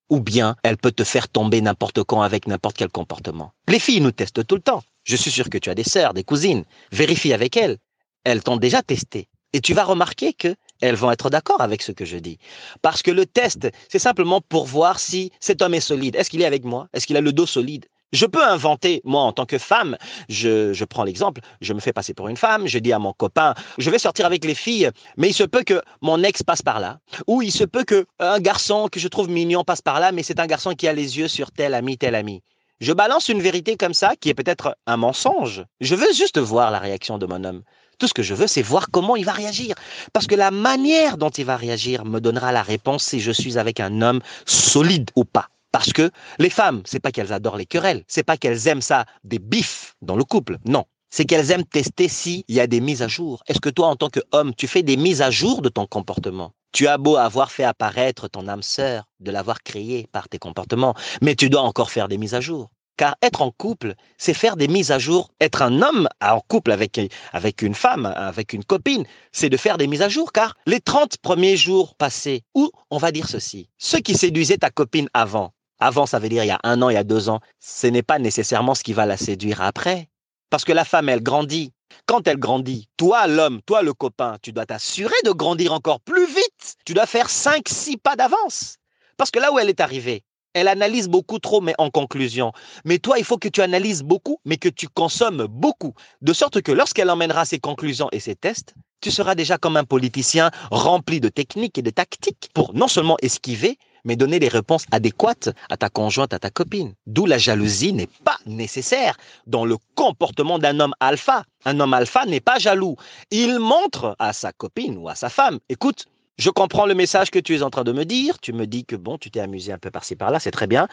Ou 0.09 0.19
bien, 0.19 0.55
elle 0.63 0.77
peut 0.77 0.91
te 0.91 1.03
faire 1.03 1.27
tomber 1.27 1.61
n'importe 1.61 2.03
quand 2.03 2.21
avec 2.21 2.47
n'importe 2.47 2.77
quel 2.77 2.89
comportement. 2.89 3.53
Les 3.67 3.79
filles 3.79 4.01
nous 4.01 4.11
testent 4.11 4.45
tout 4.45 4.55
le 4.55 4.61
temps. 4.61 4.83
Je 5.03 5.15
suis 5.15 5.31
sûr 5.31 5.49
que 5.49 5.57
tu 5.57 5.69
as 5.69 5.75
des 5.75 5.83
sœurs, 5.83 6.13
des 6.13 6.23
cousines. 6.23 6.63
Vérifie 6.91 7.33
avec 7.33 7.57
elles. 7.57 7.77
Elles 8.23 8.43
t'ont 8.43 8.57
déjà 8.57 8.81
testé. 8.83 9.27
Et 9.53 9.61
tu 9.61 9.73
vas 9.73 9.83
remarquer 9.83 10.33
que 10.33 10.55
elles 10.81 10.95
vont 10.95 11.11
être 11.11 11.29
d'accord 11.29 11.61
avec 11.61 11.81
ce 11.81 11.91
que 11.91 12.05
je 12.05 12.17
dis. 12.17 12.37
Parce 12.81 13.01
que 13.01 13.11
le 13.11 13.25
test, 13.25 13.69
c'est 13.89 13.99
simplement 13.99 14.41
pour 14.41 14.65
voir 14.65 14.99
si 14.99 15.31
cet 15.39 15.61
homme 15.61 15.73
est 15.73 15.79
solide. 15.79 16.15
Est-ce 16.15 16.29
qu'il 16.29 16.41
est 16.41 16.45
avec 16.45 16.65
moi? 16.65 16.87
Est-ce 16.93 17.07
qu'il 17.07 17.17
a 17.17 17.21
le 17.21 17.31
dos 17.31 17.45
solide? 17.45 17.85
Je 18.11 18.25
peux 18.25 18.43
inventer, 18.43 19.01
moi, 19.03 19.21
en 19.21 19.31
tant 19.31 19.45
que 19.45 19.57
femme, 19.57 19.97
je, 20.29 20.83
prends 20.85 21.03
l'exemple, 21.03 21.41
je 21.61 21.73
me 21.73 21.79
fais 21.79 21.93
passer 21.93 22.13
pour 22.13 22.27
une 22.27 22.37
femme, 22.37 22.67
je 22.67 22.79
dis 22.79 22.93
à 22.93 22.99
mon 22.99 23.13
copain, 23.13 23.53
je 23.77 23.89
vais 23.89 23.99
sortir 23.99 24.25
avec 24.25 24.45
les 24.45 24.55
filles, 24.55 24.89
mais 25.17 25.29
il 25.29 25.33
se 25.33 25.43
peut 25.43 25.63
que 25.63 25.81
mon 26.01 26.23
ex 26.23 26.43
passe 26.43 26.61
par 26.61 26.79
là, 26.79 26.99
ou 27.27 27.41
il 27.41 27.51
se 27.51 27.63
peut 27.63 27.83
que 27.83 28.05
un 28.19 28.39
garçon 28.39 28.87
que 28.91 28.99
je 28.99 29.07
trouve 29.07 29.29
mignon 29.29 29.63
passe 29.63 29.81
par 29.81 29.99
là, 29.99 30.11
mais 30.11 30.23
c'est 30.23 30.39
un 30.39 30.47
garçon 30.47 30.73
qui 30.73 30.87
a 30.87 30.93
les 30.93 31.17
yeux 31.17 31.27
sur 31.27 31.51
tel 31.51 31.73
ami, 31.73 31.97
tel 31.97 32.15
ami. 32.15 32.41
Je 32.81 32.91
balance 32.91 33.29
une 33.29 33.41
vérité 33.41 33.77
comme 33.77 33.93
ça, 33.93 34.15
qui 34.19 34.29
est 34.29 34.33
peut-être 34.33 34.77
un 34.85 34.97
mensonge. 34.97 35.63
Je 35.79 35.95
veux 35.95 36.11
juste 36.13 36.37
voir 36.37 36.71
la 36.71 36.79
réaction 36.79 37.17
de 37.17 37.25
mon 37.25 37.43
homme. 37.45 37.63
Tout 37.99 38.07
ce 38.07 38.13
que 38.13 38.23
je 38.23 38.33
veux, 38.33 38.47
c'est 38.47 38.61
voir 38.61 38.87
comment 38.91 39.15
il 39.15 39.23
va 39.23 39.31
réagir. 39.31 39.75
Parce 40.11 40.27
que 40.27 40.35
la 40.35 40.51
manière 40.51 41.17
dont 41.17 41.29
il 41.29 41.45
va 41.45 41.55
réagir 41.55 42.03
me 42.03 42.19
donnera 42.19 42.51
la 42.51 42.63
réponse 42.63 43.05
si 43.05 43.21
je 43.21 43.31
suis 43.31 43.57
avec 43.57 43.79
un 43.79 44.01
homme 44.01 44.19
solide 44.45 45.09
ou 45.15 45.23
pas. 45.23 45.47
Parce 45.75 45.91
que 45.91 46.09
les 46.39 46.49
femmes, 46.49 46.83
c'est 46.85 47.01
pas 47.01 47.11
qu'elles 47.11 47.33
adorent 47.33 47.57
les 47.57 47.65
querelles, 47.65 48.05
c'est 48.07 48.23
pas 48.23 48.37
qu'elles 48.37 48.69
aiment 48.69 48.79
ça, 48.81 49.03
des 49.25 49.39
bifs 49.39 49.97
dans 50.01 50.15
le 50.15 50.23
couple, 50.23 50.57
non. 50.63 50.85
C'est 51.09 51.25
qu'elles 51.25 51.51
aiment 51.51 51.65
tester 51.65 52.07
s'il 52.07 52.45
y 52.47 52.61
a 52.61 52.67
des 52.67 52.79
mises 52.79 53.01
à 53.01 53.09
jour. 53.09 53.43
Est-ce 53.49 53.59
que 53.59 53.67
toi, 53.67 53.87
en 53.87 53.97
tant 53.97 54.07
qu'homme, 54.07 54.55
tu 54.55 54.67
fais 54.67 54.83
des 54.83 54.95
mises 54.95 55.21
à 55.21 55.31
jour 55.31 55.61
de 55.61 55.67
ton 55.67 55.85
comportement? 55.85 56.53
Tu 56.71 56.87
as 56.87 56.97
beau 56.97 57.17
avoir 57.17 57.51
fait 57.51 57.65
apparaître 57.65 58.29
ton 58.29 58.47
âme 58.47 58.61
sœur, 58.61 59.03
de 59.19 59.31
l'avoir 59.31 59.63
créée 59.63 60.07
par 60.13 60.29
tes 60.29 60.39
comportements, 60.39 60.95
mais 61.21 61.35
tu 61.35 61.49
dois 61.49 61.63
encore 61.63 61.91
faire 61.91 62.07
des 62.07 62.17
mises 62.17 62.35
à 62.35 62.39
jour. 62.39 62.69
Car 62.95 63.17
être 63.21 63.41
en 63.41 63.51
couple, 63.51 63.95
c'est 64.17 64.33
faire 64.33 64.55
des 64.55 64.69
mises 64.69 64.91
à 64.91 64.99
jour. 64.99 65.29
Être 65.41 65.61
un 65.61 65.81
homme 65.81 66.07
en 66.21 66.39
couple 66.39 66.71
avec, 66.71 67.01
avec 67.33 67.61
une 67.61 67.75
femme, 67.75 68.05
avec 68.05 68.53
une 68.53 68.63
copine, 68.63 69.03
c'est 69.33 69.49
de 69.49 69.57
faire 69.57 69.77
des 69.77 69.87
mises 69.87 70.01
à 70.01 70.07
jour. 70.07 70.31
Car 70.31 70.55
les 70.65 70.79
30 70.79 71.17
premiers 71.17 71.57
jours 71.57 71.95
passés, 71.95 72.43
ou 72.53 72.71
on 72.91 72.97
va 72.97 73.11
dire 73.11 73.27
ceci, 73.27 73.67
ceux 73.77 73.99
qui 73.99 74.15
séduisaient 74.15 74.59
ta 74.59 74.69
copine 74.69 75.09
avant, 75.13 75.51
avant, 75.79 76.05
ça 76.05 76.19
veut 76.19 76.29
dire 76.29 76.43
il 76.43 76.47
y 76.47 76.51
a 76.51 76.59
un 76.63 76.81
an, 76.81 76.89
il 76.89 76.93
y 76.93 76.97
a 76.97 77.03
deux 77.03 77.29
ans. 77.29 77.39
Ce 77.59 77.87
n'est 77.87 78.03
pas 78.03 78.19
nécessairement 78.19 78.75
ce 78.75 78.83
qui 78.83 78.93
va 78.93 79.05
la 79.05 79.17
séduire 79.17 79.61
après. 79.61 80.09
Parce 80.49 80.63
que 80.63 80.71
la 80.71 80.85
femme, 80.85 81.09
elle 81.09 81.23
grandit. 81.23 81.73
Quand 82.05 82.27
elle 82.27 82.37
grandit, 82.37 82.87
toi, 82.97 83.27
l'homme, 83.27 83.61
toi, 83.65 83.81
le 83.81 83.93
copain, 83.93 84.37
tu 84.41 84.51
dois 84.51 84.65
t'assurer 84.65 85.15
de 85.25 85.31
grandir 85.31 85.73
encore 85.73 86.01
plus 86.01 86.25
vite. 86.25 86.75
Tu 86.85 86.93
dois 86.93 87.05
faire 87.05 87.29
5, 87.29 87.67
6 87.67 87.97
pas 87.97 88.15
d'avance. 88.15 88.77
Parce 89.17 89.31
que 89.31 89.39
là 89.39 89.51
où 89.51 89.59
elle 89.59 89.69
est 89.69 89.81
arrivée, 89.81 90.23
elle 90.53 90.67
analyse 90.69 91.09
beaucoup 91.09 91.39
trop, 91.39 91.61
mais 91.61 91.75
en 91.77 91.89
conclusion. 91.89 92.53
Mais 92.85 92.97
toi, 92.97 93.19
il 93.19 93.25
faut 93.25 93.37
que 93.37 93.49
tu 93.49 93.61
analyses 93.61 94.03
beaucoup, 94.03 94.39
mais 94.45 94.57
que 94.57 94.69
tu 94.69 94.87
consommes 94.87 95.47
beaucoup. 95.49 95.93
De 96.21 96.31
sorte 96.31 96.61
que 96.61 96.71
lorsqu'elle 96.71 97.09
emmènera 97.09 97.43
ses 97.45 97.59
conclusions 97.59 98.07
et 98.13 98.21
ses 98.21 98.35
tests, 98.35 98.73
tu 99.01 99.11
seras 99.11 99.35
déjà 99.35 99.57
comme 99.57 99.75
un 99.77 99.83
politicien 99.83 100.51
rempli 100.71 101.19
de 101.19 101.27
techniques 101.29 101.77
et 101.77 101.81
de 101.81 101.89
tactiques 101.89 102.49
pour 102.53 102.73
non 102.73 102.87
seulement 102.87 103.17
esquiver, 103.21 103.77
mais 104.05 104.15
donner 104.15 104.39
les 104.39 104.47
réponses 104.47 104.85
adéquates 104.91 105.49
à 105.69 105.75
ta 105.75 105.89
conjointe, 105.89 106.33
à 106.33 106.39
ta 106.39 106.49
copine. 106.49 106.93
D'où 107.05 107.25
la 107.25 107.37
jalousie 107.37 107.91
n'est 107.91 108.09
pas 108.23 108.37
nécessaire 108.45 109.17
dans 109.47 109.65
le 109.65 109.77
comportement 109.95 110.59
d'un 110.59 110.79
homme 110.79 110.93
alpha. 110.99 111.43
Un 111.65 111.79
homme 111.79 111.93
alpha 111.93 112.25
n'est 112.25 112.39
pas 112.39 112.59
jaloux. 112.59 112.95
Il 113.31 113.59
montre 113.59 114.15
à 114.19 114.31
sa 114.31 114.53
copine 114.53 114.97
ou 114.97 115.09
à 115.09 115.15
sa 115.15 115.29
femme, 115.29 115.59
écoute, 115.67 116.05
je 116.37 116.49
comprends 116.49 116.85
le 116.85 116.95
message 116.95 117.31
que 117.31 117.39
tu 117.39 117.55
es 117.55 117.61
en 117.61 117.69
train 117.69 117.85
de 117.85 117.93
me 117.93 118.03
dire. 118.03 118.39
Tu 118.39 118.51
me 118.51 118.67
dis 118.67 118.83
que 118.83 118.95
bon, 118.95 119.17
tu 119.17 119.31
t'es 119.31 119.39
amusé 119.39 119.71
un 119.71 119.77
peu 119.77 119.89
par-ci 119.89 120.15
par-là, 120.15 120.39
c'est 120.39 120.51
très 120.51 120.67
bien. 120.67 120.87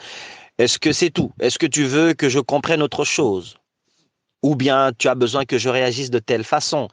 Est-ce 0.58 0.78
que 0.78 0.92
c'est 0.92 1.10
tout? 1.10 1.32
Est-ce 1.40 1.58
que 1.58 1.66
tu 1.66 1.84
veux 1.84 2.14
que 2.14 2.28
je 2.28 2.38
comprenne 2.38 2.82
autre 2.82 3.04
chose? 3.04 3.56
Ou 4.42 4.54
bien 4.54 4.92
tu 4.96 5.08
as 5.08 5.14
besoin 5.14 5.44
que 5.44 5.58
je 5.58 5.68
réagisse 5.68 6.10
de 6.10 6.18
telle 6.18 6.44
façon? 6.44 6.88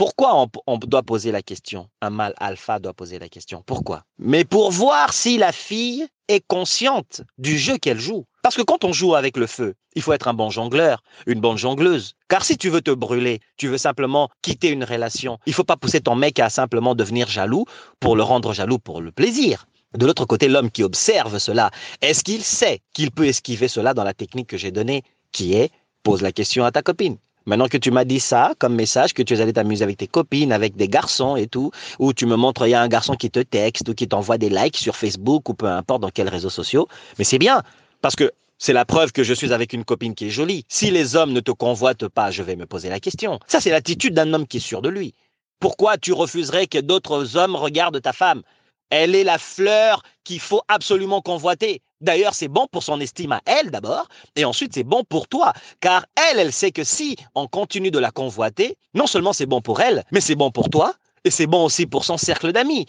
Pourquoi 0.00 0.46
on, 0.66 0.78
doit 0.78 1.02
poser 1.02 1.30
la 1.30 1.42
question? 1.42 1.90
Un 2.00 2.08
mâle 2.08 2.32
alpha 2.38 2.78
doit 2.78 2.94
poser 2.94 3.18
la 3.18 3.28
question. 3.28 3.62
Pourquoi? 3.66 4.04
Mais 4.18 4.46
pour 4.46 4.70
voir 4.70 5.12
si 5.12 5.36
la 5.36 5.52
fille 5.52 6.06
est 6.28 6.40
consciente 6.40 7.20
du 7.36 7.58
jeu 7.58 7.76
qu'elle 7.76 8.00
joue. 8.00 8.24
Parce 8.42 8.56
que 8.56 8.62
quand 8.62 8.82
on 8.84 8.94
joue 8.94 9.14
avec 9.14 9.36
le 9.36 9.46
feu, 9.46 9.74
il 9.94 10.00
faut 10.00 10.14
être 10.14 10.28
un 10.28 10.32
bon 10.32 10.48
jongleur, 10.48 11.02
une 11.26 11.42
bonne 11.42 11.58
jongleuse. 11.58 12.14
Car 12.30 12.46
si 12.46 12.56
tu 12.56 12.70
veux 12.70 12.80
te 12.80 12.90
brûler, 12.90 13.40
tu 13.58 13.68
veux 13.68 13.76
simplement 13.76 14.30
quitter 14.40 14.70
une 14.70 14.84
relation, 14.84 15.36
il 15.44 15.52
faut 15.52 15.64
pas 15.64 15.76
pousser 15.76 16.00
ton 16.00 16.14
mec 16.14 16.38
à 16.38 16.48
simplement 16.48 16.94
devenir 16.94 17.28
jaloux 17.28 17.66
pour 18.00 18.16
le 18.16 18.22
rendre 18.22 18.54
jaloux 18.54 18.78
pour 18.78 19.02
le 19.02 19.12
plaisir. 19.12 19.66
De 19.98 20.06
l'autre 20.06 20.24
côté, 20.24 20.48
l'homme 20.48 20.70
qui 20.70 20.82
observe 20.82 21.38
cela, 21.38 21.70
est-ce 22.00 22.24
qu'il 22.24 22.42
sait 22.42 22.80
qu'il 22.94 23.10
peut 23.10 23.26
esquiver 23.26 23.68
cela 23.68 23.92
dans 23.92 24.04
la 24.04 24.14
technique 24.14 24.48
que 24.48 24.56
j'ai 24.56 24.70
donnée, 24.70 25.02
qui 25.30 25.52
est 25.52 25.70
pose 26.02 26.22
la 26.22 26.32
question 26.32 26.64
à 26.64 26.72
ta 26.72 26.80
copine 26.80 27.18
Maintenant 27.46 27.68
que 27.68 27.78
tu 27.78 27.90
m'as 27.90 28.04
dit 28.04 28.20
ça 28.20 28.52
comme 28.58 28.74
message, 28.74 29.14
que 29.14 29.22
tu 29.22 29.34
es 29.34 29.40
allé 29.40 29.52
t'amuser 29.52 29.82
avec 29.82 29.96
tes 29.96 30.06
copines, 30.06 30.52
avec 30.52 30.76
des 30.76 30.88
garçons 30.88 31.36
et 31.36 31.46
tout, 31.46 31.70
ou 31.98 32.12
tu 32.12 32.26
me 32.26 32.36
montres, 32.36 32.66
il 32.66 32.70
y 32.70 32.74
a 32.74 32.82
un 32.82 32.88
garçon 32.88 33.14
qui 33.14 33.30
te 33.30 33.40
texte 33.40 33.88
ou 33.88 33.94
qui 33.94 34.06
t'envoie 34.06 34.38
des 34.38 34.50
likes 34.50 34.76
sur 34.76 34.96
Facebook 34.96 35.48
ou 35.48 35.54
peu 35.54 35.66
importe 35.66 36.02
dans 36.02 36.10
quels 36.10 36.28
réseaux 36.28 36.50
sociaux, 36.50 36.86
mais 37.18 37.24
c'est 37.24 37.38
bien, 37.38 37.62
parce 38.02 38.16
que 38.16 38.30
c'est 38.58 38.74
la 38.74 38.84
preuve 38.84 39.12
que 39.12 39.22
je 39.22 39.32
suis 39.32 39.54
avec 39.54 39.72
une 39.72 39.84
copine 39.84 40.14
qui 40.14 40.26
est 40.26 40.30
jolie. 40.30 40.66
Si 40.68 40.90
les 40.90 41.16
hommes 41.16 41.32
ne 41.32 41.40
te 41.40 41.50
convoitent 41.50 42.08
pas, 42.08 42.30
je 42.30 42.42
vais 42.42 42.56
me 42.56 42.66
poser 42.66 42.90
la 42.90 43.00
question. 43.00 43.40
Ça, 43.46 43.58
c'est 43.58 43.70
l'attitude 43.70 44.12
d'un 44.12 44.34
homme 44.34 44.46
qui 44.46 44.58
est 44.58 44.60
sûr 44.60 44.82
de 44.82 44.90
lui. 44.90 45.14
Pourquoi 45.60 45.96
tu 45.96 46.12
refuserais 46.12 46.66
que 46.66 46.78
d'autres 46.78 47.38
hommes 47.38 47.56
regardent 47.56 48.02
ta 48.02 48.12
femme? 48.12 48.42
Elle 48.90 49.14
est 49.14 49.24
la 49.24 49.38
fleur 49.38 50.02
qu'il 50.24 50.40
faut 50.40 50.62
absolument 50.68 51.22
convoiter. 51.22 51.80
D'ailleurs, 52.00 52.34
c'est 52.34 52.48
bon 52.48 52.66
pour 52.70 52.82
son 52.82 53.00
estime 53.00 53.32
à 53.32 53.40
elle 53.44 53.70
d'abord, 53.70 54.08
et 54.36 54.44
ensuite 54.44 54.74
c'est 54.74 54.84
bon 54.84 55.04
pour 55.04 55.28
toi, 55.28 55.52
car 55.80 56.06
elle, 56.16 56.38
elle 56.38 56.52
sait 56.52 56.72
que 56.72 56.84
si 56.84 57.16
on 57.34 57.46
continue 57.46 57.90
de 57.90 57.98
la 57.98 58.10
convoiter, 58.10 58.76
non 58.94 59.06
seulement 59.06 59.32
c'est 59.32 59.46
bon 59.46 59.60
pour 59.60 59.80
elle, 59.80 60.04
mais 60.10 60.20
c'est 60.20 60.34
bon 60.34 60.50
pour 60.50 60.70
toi, 60.70 60.94
et 61.24 61.30
c'est 61.30 61.46
bon 61.46 61.64
aussi 61.64 61.86
pour 61.86 62.04
son 62.04 62.16
cercle 62.16 62.52
d'amis. 62.52 62.86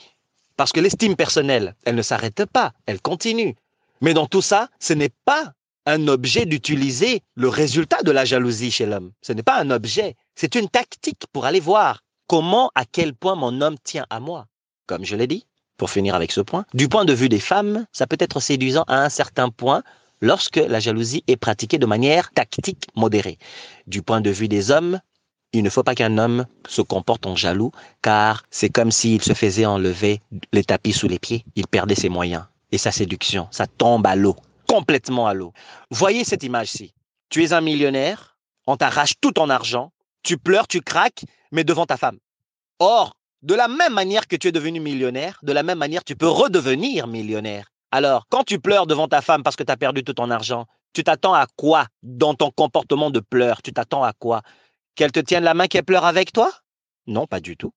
Parce 0.55 0.72
que 0.72 0.79
l'estime 0.79 1.15
personnelle, 1.15 1.75
elle 1.86 1.96
ne 1.96 2.01
s'arrête 2.01 2.46
pas, 2.46 2.72
elle 2.86 3.01
continue. 3.01 3.55
Mais 4.00 4.13
dans 4.13 4.27
tout 4.27 4.41
ça, 4.41 4.70
ce 4.79 4.93
n'est 4.93 5.13
pas 5.25 5.53
un 5.86 6.08
objet 6.08 6.46
d'utiliser 6.46 7.22
le 7.36 7.50
résultat 7.50 8.03
de 8.03 8.12
la 8.12 8.25
jalousie 8.25 8.72
chez 8.72 8.85
l'homme. 8.85 9.11
Ce 9.22 9.33
n'est 9.33 9.44
pas 9.44 9.59
un 9.59 9.72
objet, 9.72 10.16
c'est 10.35 10.55
une 10.55 10.70
tactique 10.70 11.24
pour 11.33 11.46
aller 11.46 11.59
voir 11.59 12.01
comment, 12.27 12.72
à 12.75 12.85
quel 12.85 13.14
point 13.14 13.35
mon 13.35 13.61
homme 13.61 13.77
tient 13.83 14.05
à 14.09 14.20
moi. 14.20 14.48
Comme 14.85 15.05
je 15.05 15.16
l'ai 15.16 15.27
dit, 15.27 15.46
pour 15.81 15.89
finir 15.89 16.13
avec 16.13 16.31
ce 16.31 16.41
point, 16.41 16.63
du 16.75 16.87
point 16.87 17.05
de 17.05 17.13
vue 17.13 17.27
des 17.27 17.39
femmes, 17.39 17.87
ça 17.91 18.05
peut 18.05 18.17
être 18.20 18.39
séduisant 18.39 18.83
à 18.87 19.03
un 19.03 19.09
certain 19.09 19.50
point 19.50 19.81
lorsque 20.22 20.57
la 20.57 20.79
jalousie 20.79 21.24
est 21.25 21.37
pratiquée 21.37 21.79
de 21.79 21.87
manière 21.87 22.29
tactique 22.33 22.85
modérée. 22.96 23.39
Du 23.87 24.03
point 24.03 24.22
de 24.22 24.29
vue 24.29 24.48
des 24.48 24.70
hommes, 24.70 25.00
il 25.53 25.63
ne 25.63 25.72
faut 25.72 25.81
pas 25.81 25.96
qu'un 25.96 26.20
homme 26.20 26.46
se 26.67 26.83
comporte 26.83 27.25
en 27.25 27.35
jaloux, 27.35 27.72
car 28.03 28.44
c'est 28.51 28.70
comme 28.70 28.91
s'il 28.91 29.24
se 29.24 29.33
faisait 29.33 29.65
enlever 29.65 30.22
les 30.53 30.63
tapis 30.63 30.94
sous 30.94 31.07
les 31.07 31.17
pieds, 31.17 31.46
il 31.55 31.65
perdait 31.65 31.96
ses 31.96 32.09
moyens. 32.09 32.44
Et 32.72 32.77
sa 32.77 32.91
séduction, 32.91 33.48
ça 33.50 33.65
tombe 33.65 34.05
à 34.05 34.15
l'eau, 34.15 34.35
complètement 34.67 35.25
à 35.25 35.33
l'eau. 35.33 35.51
Voyez 35.89 36.24
cette 36.24 36.44
image-ci. 36.44 36.94
Tu 37.29 37.44
es 37.44 37.53
un 37.53 37.61
millionnaire, 37.61 38.37
on 38.67 38.77
t'arrache 38.77 39.13
tout 39.20 39.31
ton 39.31 39.50
argent, 39.50 39.91
tu 40.22 40.37
pleures, 40.37 40.67
tu 40.67 40.81
craques, 40.81 41.25
mais 41.51 41.63
devant 41.63 41.87
ta 41.87 41.98
femme. 41.98 42.20
Or, 42.77 43.15
de 43.41 43.55
la 43.55 43.67
même 43.67 43.93
manière 43.93 44.27
que 44.27 44.35
tu 44.35 44.47
es 44.47 44.51
devenu 44.51 44.79
millionnaire, 44.79 45.39
de 45.43 45.51
la 45.51 45.63
même 45.63 45.79
manière 45.79 46.03
tu 46.03 46.15
peux 46.15 46.27
redevenir 46.27 47.07
millionnaire. 47.07 47.71
Alors, 47.91 48.27
quand 48.29 48.43
tu 48.43 48.59
pleures 48.59 48.87
devant 48.87 49.07
ta 49.07 49.21
femme 49.21 49.43
parce 49.43 49.55
que 49.55 49.63
tu 49.63 49.71
as 49.71 49.77
perdu 49.77 50.03
tout 50.03 50.13
ton 50.13 50.29
argent, 50.29 50.65
tu 50.93 51.03
t'attends 51.03 51.33
à 51.33 51.47
quoi 51.55 51.87
dans 52.03 52.33
ton 52.33 52.51
comportement 52.51 53.09
de 53.09 53.19
pleurs? 53.19 53.61
Tu 53.61 53.73
t'attends 53.73 54.03
à 54.03 54.13
quoi? 54.13 54.41
Qu'elle 54.95 55.11
te 55.11 55.19
tienne 55.19 55.43
la 55.43 55.53
main, 55.53 55.67
qu'elle 55.67 55.83
pleure 55.83 56.05
avec 56.05 56.31
toi? 56.31 56.51
Non, 57.07 57.27
pas 57.27 57.39
du 57.39 57.57
tout. 57.57 57.71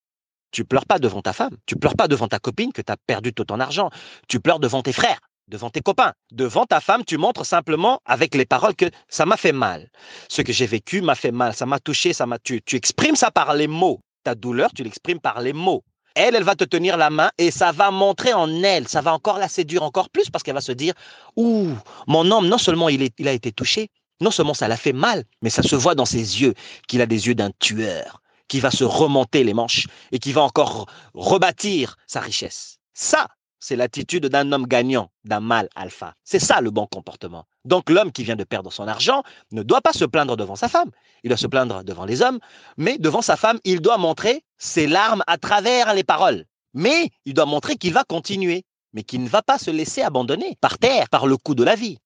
Tu 0.51 0.65
pleures 0.65 0.87
pas 0.87 0.99
devant 0.99 1.23
ta 1.23 1.33
femme, 1.33 1.57
tu 1.67 1.77
pleures 1.77 1.97
pas 1.97 2.07
devant 2.07 2.29
ta 2.29 2.39
copine 2.39 2.73
que 2.73 2.83
tu 2.83 2.93
as 2.93 2.97
perdu 2.97 3.33
tout 3.33 3.45
ton 3.45 3.59
argent, 3.59 3.91
tu 4.29 4.39
pleures 4.39 4.61
devant 4.61 4.83
tes 4.83 4.93
frères, 4.93 5.19
devant 5.49 5.71
tes 5.71 5.81
copains. 5.81 6.13
Devant 6.31 6.65
ta 6.65 6.81
femme, 6.81 7.05
tu 7.05 7.19
montres 7.19 7.45
simplement 7.45 8.01
avec 8.05 8.35
les 8.37 8.47
paroles 8.47 8.77
que 8.77 8.87
ça 9.09 9.27
m'a 9.27 9.37
fait 9.37 9.53
mal. 9.53 9.91
Ce 10.29 10.43
que 10.43 10.53
j'ai 10.53 10.67
vécu 10.67 11.01
m'a 11.01 11.17
fait 11.17 11.33
mal, 11.33 11.55
ça 11.55 11.67
m'a 11.67 11.81
touché, 11.81 12.13
ça 12.13 12.27
m'a 12.27 12.39
tué. 12.39 12.61
Tu 12.65 12.77
exprimes 12.77 13.17
ça 13.17 13.33
par 13.33 13.55
les 13.55 13.67
mots 13.67 14.01
ta 14.25 14.35
douleur, 14.35 14.71
tu 14.75 14.83
l'exprimes 14.83 15.21
par 15.21 15.41
les 15.41 15.53
mots. 15.53 15.85
Elle, 16.17 16.35
elle 16.37 16.45
va 16.45 16.55
te 16.55 16.65
tenir 16.65 16.97
la 16.97 17.11
main 17.11 17.31
et 17.39 17.51
ça 17.51 17.73
va 17.73 17.91
montrer 17.91 18.33
en 18.33 18.63
elle, 18.63 18.87
ça 18.89 19.01
va 19.01 19.13
encore 19.13 19.39
la 19.39 19.49
séduire 19.49 19.83
encore 19.83 20.11
plus 20.11 20.31
parce 20.31 20.43
qu'elle 20.43 20.55
va 20.55 20.61
se 20.61 20.73
dire, 20.73 20.95
ouh, 21.37 21.71
mon 22.07 22.31
homme, 22.31 22.49
non 22.49 22.59
seulement 22.59 22.89
il, 22.89 23.09
il 23.19 23.29
a 23.29 23.33
été 23.33 23.51
touché, 23.51 23.91
non 24.21 24.31
seulement 24.31 24.55
ça 24.55 24.69
l'a 24.69 24.77
fait 24.77 24.93
mal, 24.93 25.25
mais 25.43 25.51
ça 25.51 25.63
se 25.63 25.75
voit 25.75 25.95
dans 25.95 26.05
ses 26.05 26.41
yeux 26.41 26.55
qu'il 26.87 27.01
a 27.01 27.07
des 27.07 27.27
yeux 27.27 27.35
d'un 27.35 27.51
tueur, 27.59 28.23
qui 28.49 28.61
va 28.61 28.71
se 28.71 28.85
remonter 28.85 29.43
les 29.43 29.55
manches 29.55 29.87
et 30.13 30.19
qui 30.19 30.33
va 30.33 30.43
encore 30.43 30.87
rebâtir 31.15 31.97
sa 32.07 32.21
richesse. 32.21 32.79
Ça, 32.93 33.27
c'est 33.65 33.77
l'attitude 33.77 34.27
d'un 34.27 34.53
homme 34.53 34.67
gagnant, 34.67 35.11
d'un 35.25 35.41
mâle 35.41 35.71
alpha. 35.75 36.13
C'est 36.23 36.39
ça 36.39 36.61
le 36.61 36.71
bon 36.71 36.87
comportement. 36.87 37.47
Donc 37.65 37.89
l'homme 37.89 38.13
qui 38.13 38.23
vient 38.23 38.37
de 38.37 38.45
perdre 38.45 38.71
son 38.71 38.87
argent 38.87 39.23
ne 39.53 39.63
doit 39.63 39.81
pas 39.81 39.95
se 39.95 40.05
plaindre 40.05 40.37
devant 40.37 40.55
sa 40.55 40.69
femme, 40.69 40.91
il 41.23 41.29
doit 41.29 41.39
se 41.39 41.47
plaindre 41.47 41.83
devant 41.83 42.05
les 42.05 42.21
hommes, 42.21 42.41
mais 42.77 42.99
devant 42.99 43.23
sa 43.23 43.37
femme, 43.37 43.59
il 43.65 43.81
doit 43.81 43.97
montrer 43.97 44.45
ses 44.59 44.87
larmes 44.87 45.23
à 45.27 45.39
travers 45.39 45.95
les 45.95 46.05
paroles. 46.05 46.45
Mais 46.75 47.09
il 47.25 47.33
doit 47.33 47.47
montrer 47.47 47.77
qu'il 47.77 47.95
va 47.95 48.05
continuer, 48.05 48.65
mais 48.93 49.03
qu'il 49.03 49.23
ne 49.23 49.29
va 49.31 49.41
pas 49.41 49.57
se 49.57 49.71
laisser 49.71 50.03
abandonner 50.03 50.59
par 50.61 50.77
terre 50.77 51.09
par 51.09 51.27
le 51.27 51.39
coup 51.39 51.55
de 51.55 51.65
la 51.65 51.75
vie. 51.75 51.97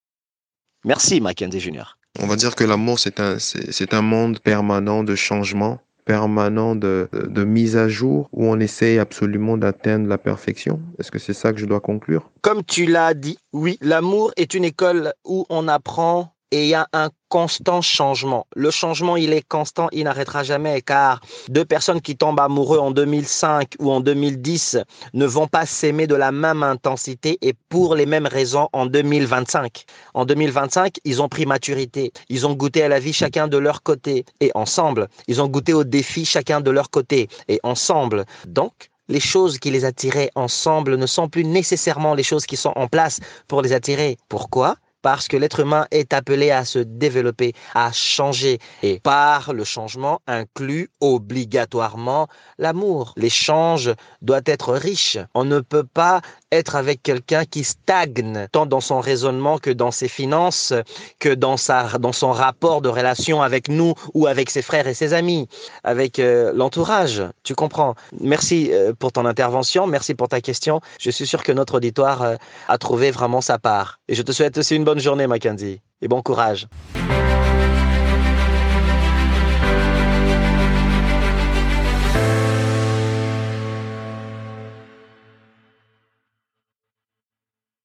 Merci 0.85 1.21
Mackenzie 1.21 1.59
Junior. 1.59 1.99
On 2.21 2.29
va 2.29 2.37
dire 2.37 2.55
que 2.55 2.63
l'amour, 2.63 3.01
c'est 3.01 3.19
c'est 3.41 3.95
un 3.95 4.03
monde 4.03 4.39
permanent 4.39 5.03
de 5.03 5.17
changement 5.17 5.81
permanent 6.09 6.75
de, 6.75 7.07
mise 7.45 7.77
à 7.77 7.87
jour 7.87 8.31
où 8.33 8.47
on 8.47 8.59
essaye 8.59 8.99
absolument 8.99 9.59
d'atteindre 9.59 10.09
la 10.09 10.17
perfection? 10.17 10.81
Est-ce 10.99 11.11
que 11.11 11.19
c'est 11.19 11.35
ça 11.35 11.53
que 11.53 11.61
je 11.61 11.67
dois 11.67 11.81
conclure? 11.81 12.31
Comme 12.41 12.65
tu 12.65 12.87
l'as 12.87 13.13
dit, 13.13 13.39
oui, 13.53 13.77
l'amour 13.83 14.33
est 14.39 14.55
une 14.55 14.65
école 14.65 15.13
où 15.27 15.45
on 15.51 15.69
apprend 15.69 16.33
et 16.51 16.65
il 16.65 16.69
y 16.69 16.75
a 16.75 16.89
un 16.93 17.11
constant 17.29 17.83
changement. 17.83 18.47
Le 18.57 18.71
changement, 18.71 19.17
il 19.17 19.33
est 19.33 19.47
constant, 19.47 19.89
il 19.93 20.05
n'arrêtera 20.05 20.43
jamais 20.43 20.81
car 20.81 21.21
deux 21.49 21.65
personnes 21.65 22.01
qui 22.01 22.17
tombent 22.17 22.41
amoureux 22.41 22.79
en 22.79 22.91
2005 22.91 23.75
ou 23.81 23.93
en 23.93 24.01
2010 24.01 24.79
ne 25.13 25.27
vont 25.27 25.47
pas 25.47 25.67
s'aimer 25.67 26.07
de 26.07 26.15
la 26.15 26.33
même 26.33 26.63
intensité 26.63 27.39
et 27.43 27.55
pour 27.69 27.95
les 27.95 28.07
mêmes 28.07 28.27
raisons 28.27 28.69
en 28.73 28.87
2025. 28.87 29.85
En 30.15 30.25
2025, 30.25 30.97
ils 31.05 31.21
ont 31.21 31.29
pris 31.29 31.45
maturité, 31.45 32.13
ils 32.29 32.47
ont 32.47 32.55
goûté 32.55 32.83
à 32.83 32.89
la 32.89 32.99
vie 32.99 33.13
chacun 33.13 33.49
de 33.49 33.59
leur 33.59 33.83
côté 33.83 34.25
et 34.41 34.51
ensemble. 34.55 35.09
Ils 35.27 35.43
ont 35.43 35.49
goûté 35.49 35.75
aux 35.75 35.85
défis 35.85 36.25
chacun 36.25 36.61
de 36.61 36.71
leur 36.71 36.91
côté 36.91 37.29
et 37.49 37.61
ensemble. 37.63 38.25
Donc, 38.47 38.91
les 39.09 39.21
choses 39.21 39.59
qui 39.59 39.71
les 39.71 39.85
attiraient 39.85 40.31
ensemble 40.35 40.97
ne 40.97 41.07
sont 41.07 41.29
plus 41.29 41.45
nécessairement 41.45 42.15
les 42.15 42.23
choses 42.23 42.47
qui 42.47 42.57
sont 42.57 42.73
en 42.77 42.89
place 42.89 43.21
pour 43.49 43.63
les 43.63 43.73
attirer. 43.73 44.17
Pourquoi? 44.29 44.77
Parce 45.03 45.29
que 45.29 45.37
l'être 45.37 45.61
humain 45.61 45.87
est 45.91 46.13
appelé 46.13 46.51
à 46.51 46.65
se 46.65 46.79
développer, 46.79 47.53
à 47.75 47.93
changer. 47.93 48.59
Et 48.83 49.01
par 49.01 49.53
le 49.53 49.65
changement 49.65 50.21
inclut 50.27 50.91
obligatoirement 51.01 52.29
l'amour. 52.59 53.13
L'échange 53.17 53.91
doit 54.23 54.41
être 54.47 54.75
riche. 54.75 55.19
On 55.35 55.45
ne 55.45 55.61
peut 55.61 55.85
pas 55.85 56.21
être 56.51 56.77
avec 56.77 57.03
quelqu'un 57.03 57.45
qui 57.45 57.65
stagne, 57.65 58.47
tant 58.53 58.67
dans 58.67 58.81
son 58.81 59.01
raisonnement 59.01 59.59
que 59.59 59.71
dans 59.71 59.91
ses 59.91 60.09
finances, 60.09 60.73
que 61.19 61.35
dans, 61.35 61.57
sa, 61.57 61.99
dans 61.99 62.13
son 62.13 62.33
rapport 62.33 62.81
de 62.81 62.89
relation 62.89 63.43
avec 63.43 63.69
nous 63.69 63.95
ou 64.15 64.27
avec 64.27 64.51
ses 64.51 64.63
frères 64.63 64.87
et 64.87 64.95
ses 64.95 65.13
amis, 65.13 65.49
avec 65.85 66.19
euh, 66.19 66.53
l'entourage. 66.55 67.23
Tu 67.43 67.55
comprends. 67.55 67.95
Merci 68.21 68.71
euh, 68.73 68.93
pour 68.99 69.13
ton 69.13 69.27
intervention, 69.27 69.87
merci 69.87 70.15
pour 70.15 70.29
ta 70.29 70.41
question. 70.41 70.81
Je 70.99 71.11
suis 71.11 71.27
sûr 71.27 71.43
que 71.43 71.53
notre 71.53 71.77
auditoire 71.77 72.23
euh, 72.23 72.37
a 72.69 72.79
trouvé 72.79 73.11
vraiment 73.11 73.41
sa 73.41 73.59
part. 73.59 73.99
Et 74.09 74.15
je 74.15 74.23
te 74.23 74.33
souhaite 74.33 74.57
aussi 74.59 74.75
une 74.77 74.85
bonne 74.99 75.05
journée, 75.05 75.29
Mackenzie, 75.29 75.81
et 76.03 76.09
bon 76.09 76.23
courage. 76.23 76.67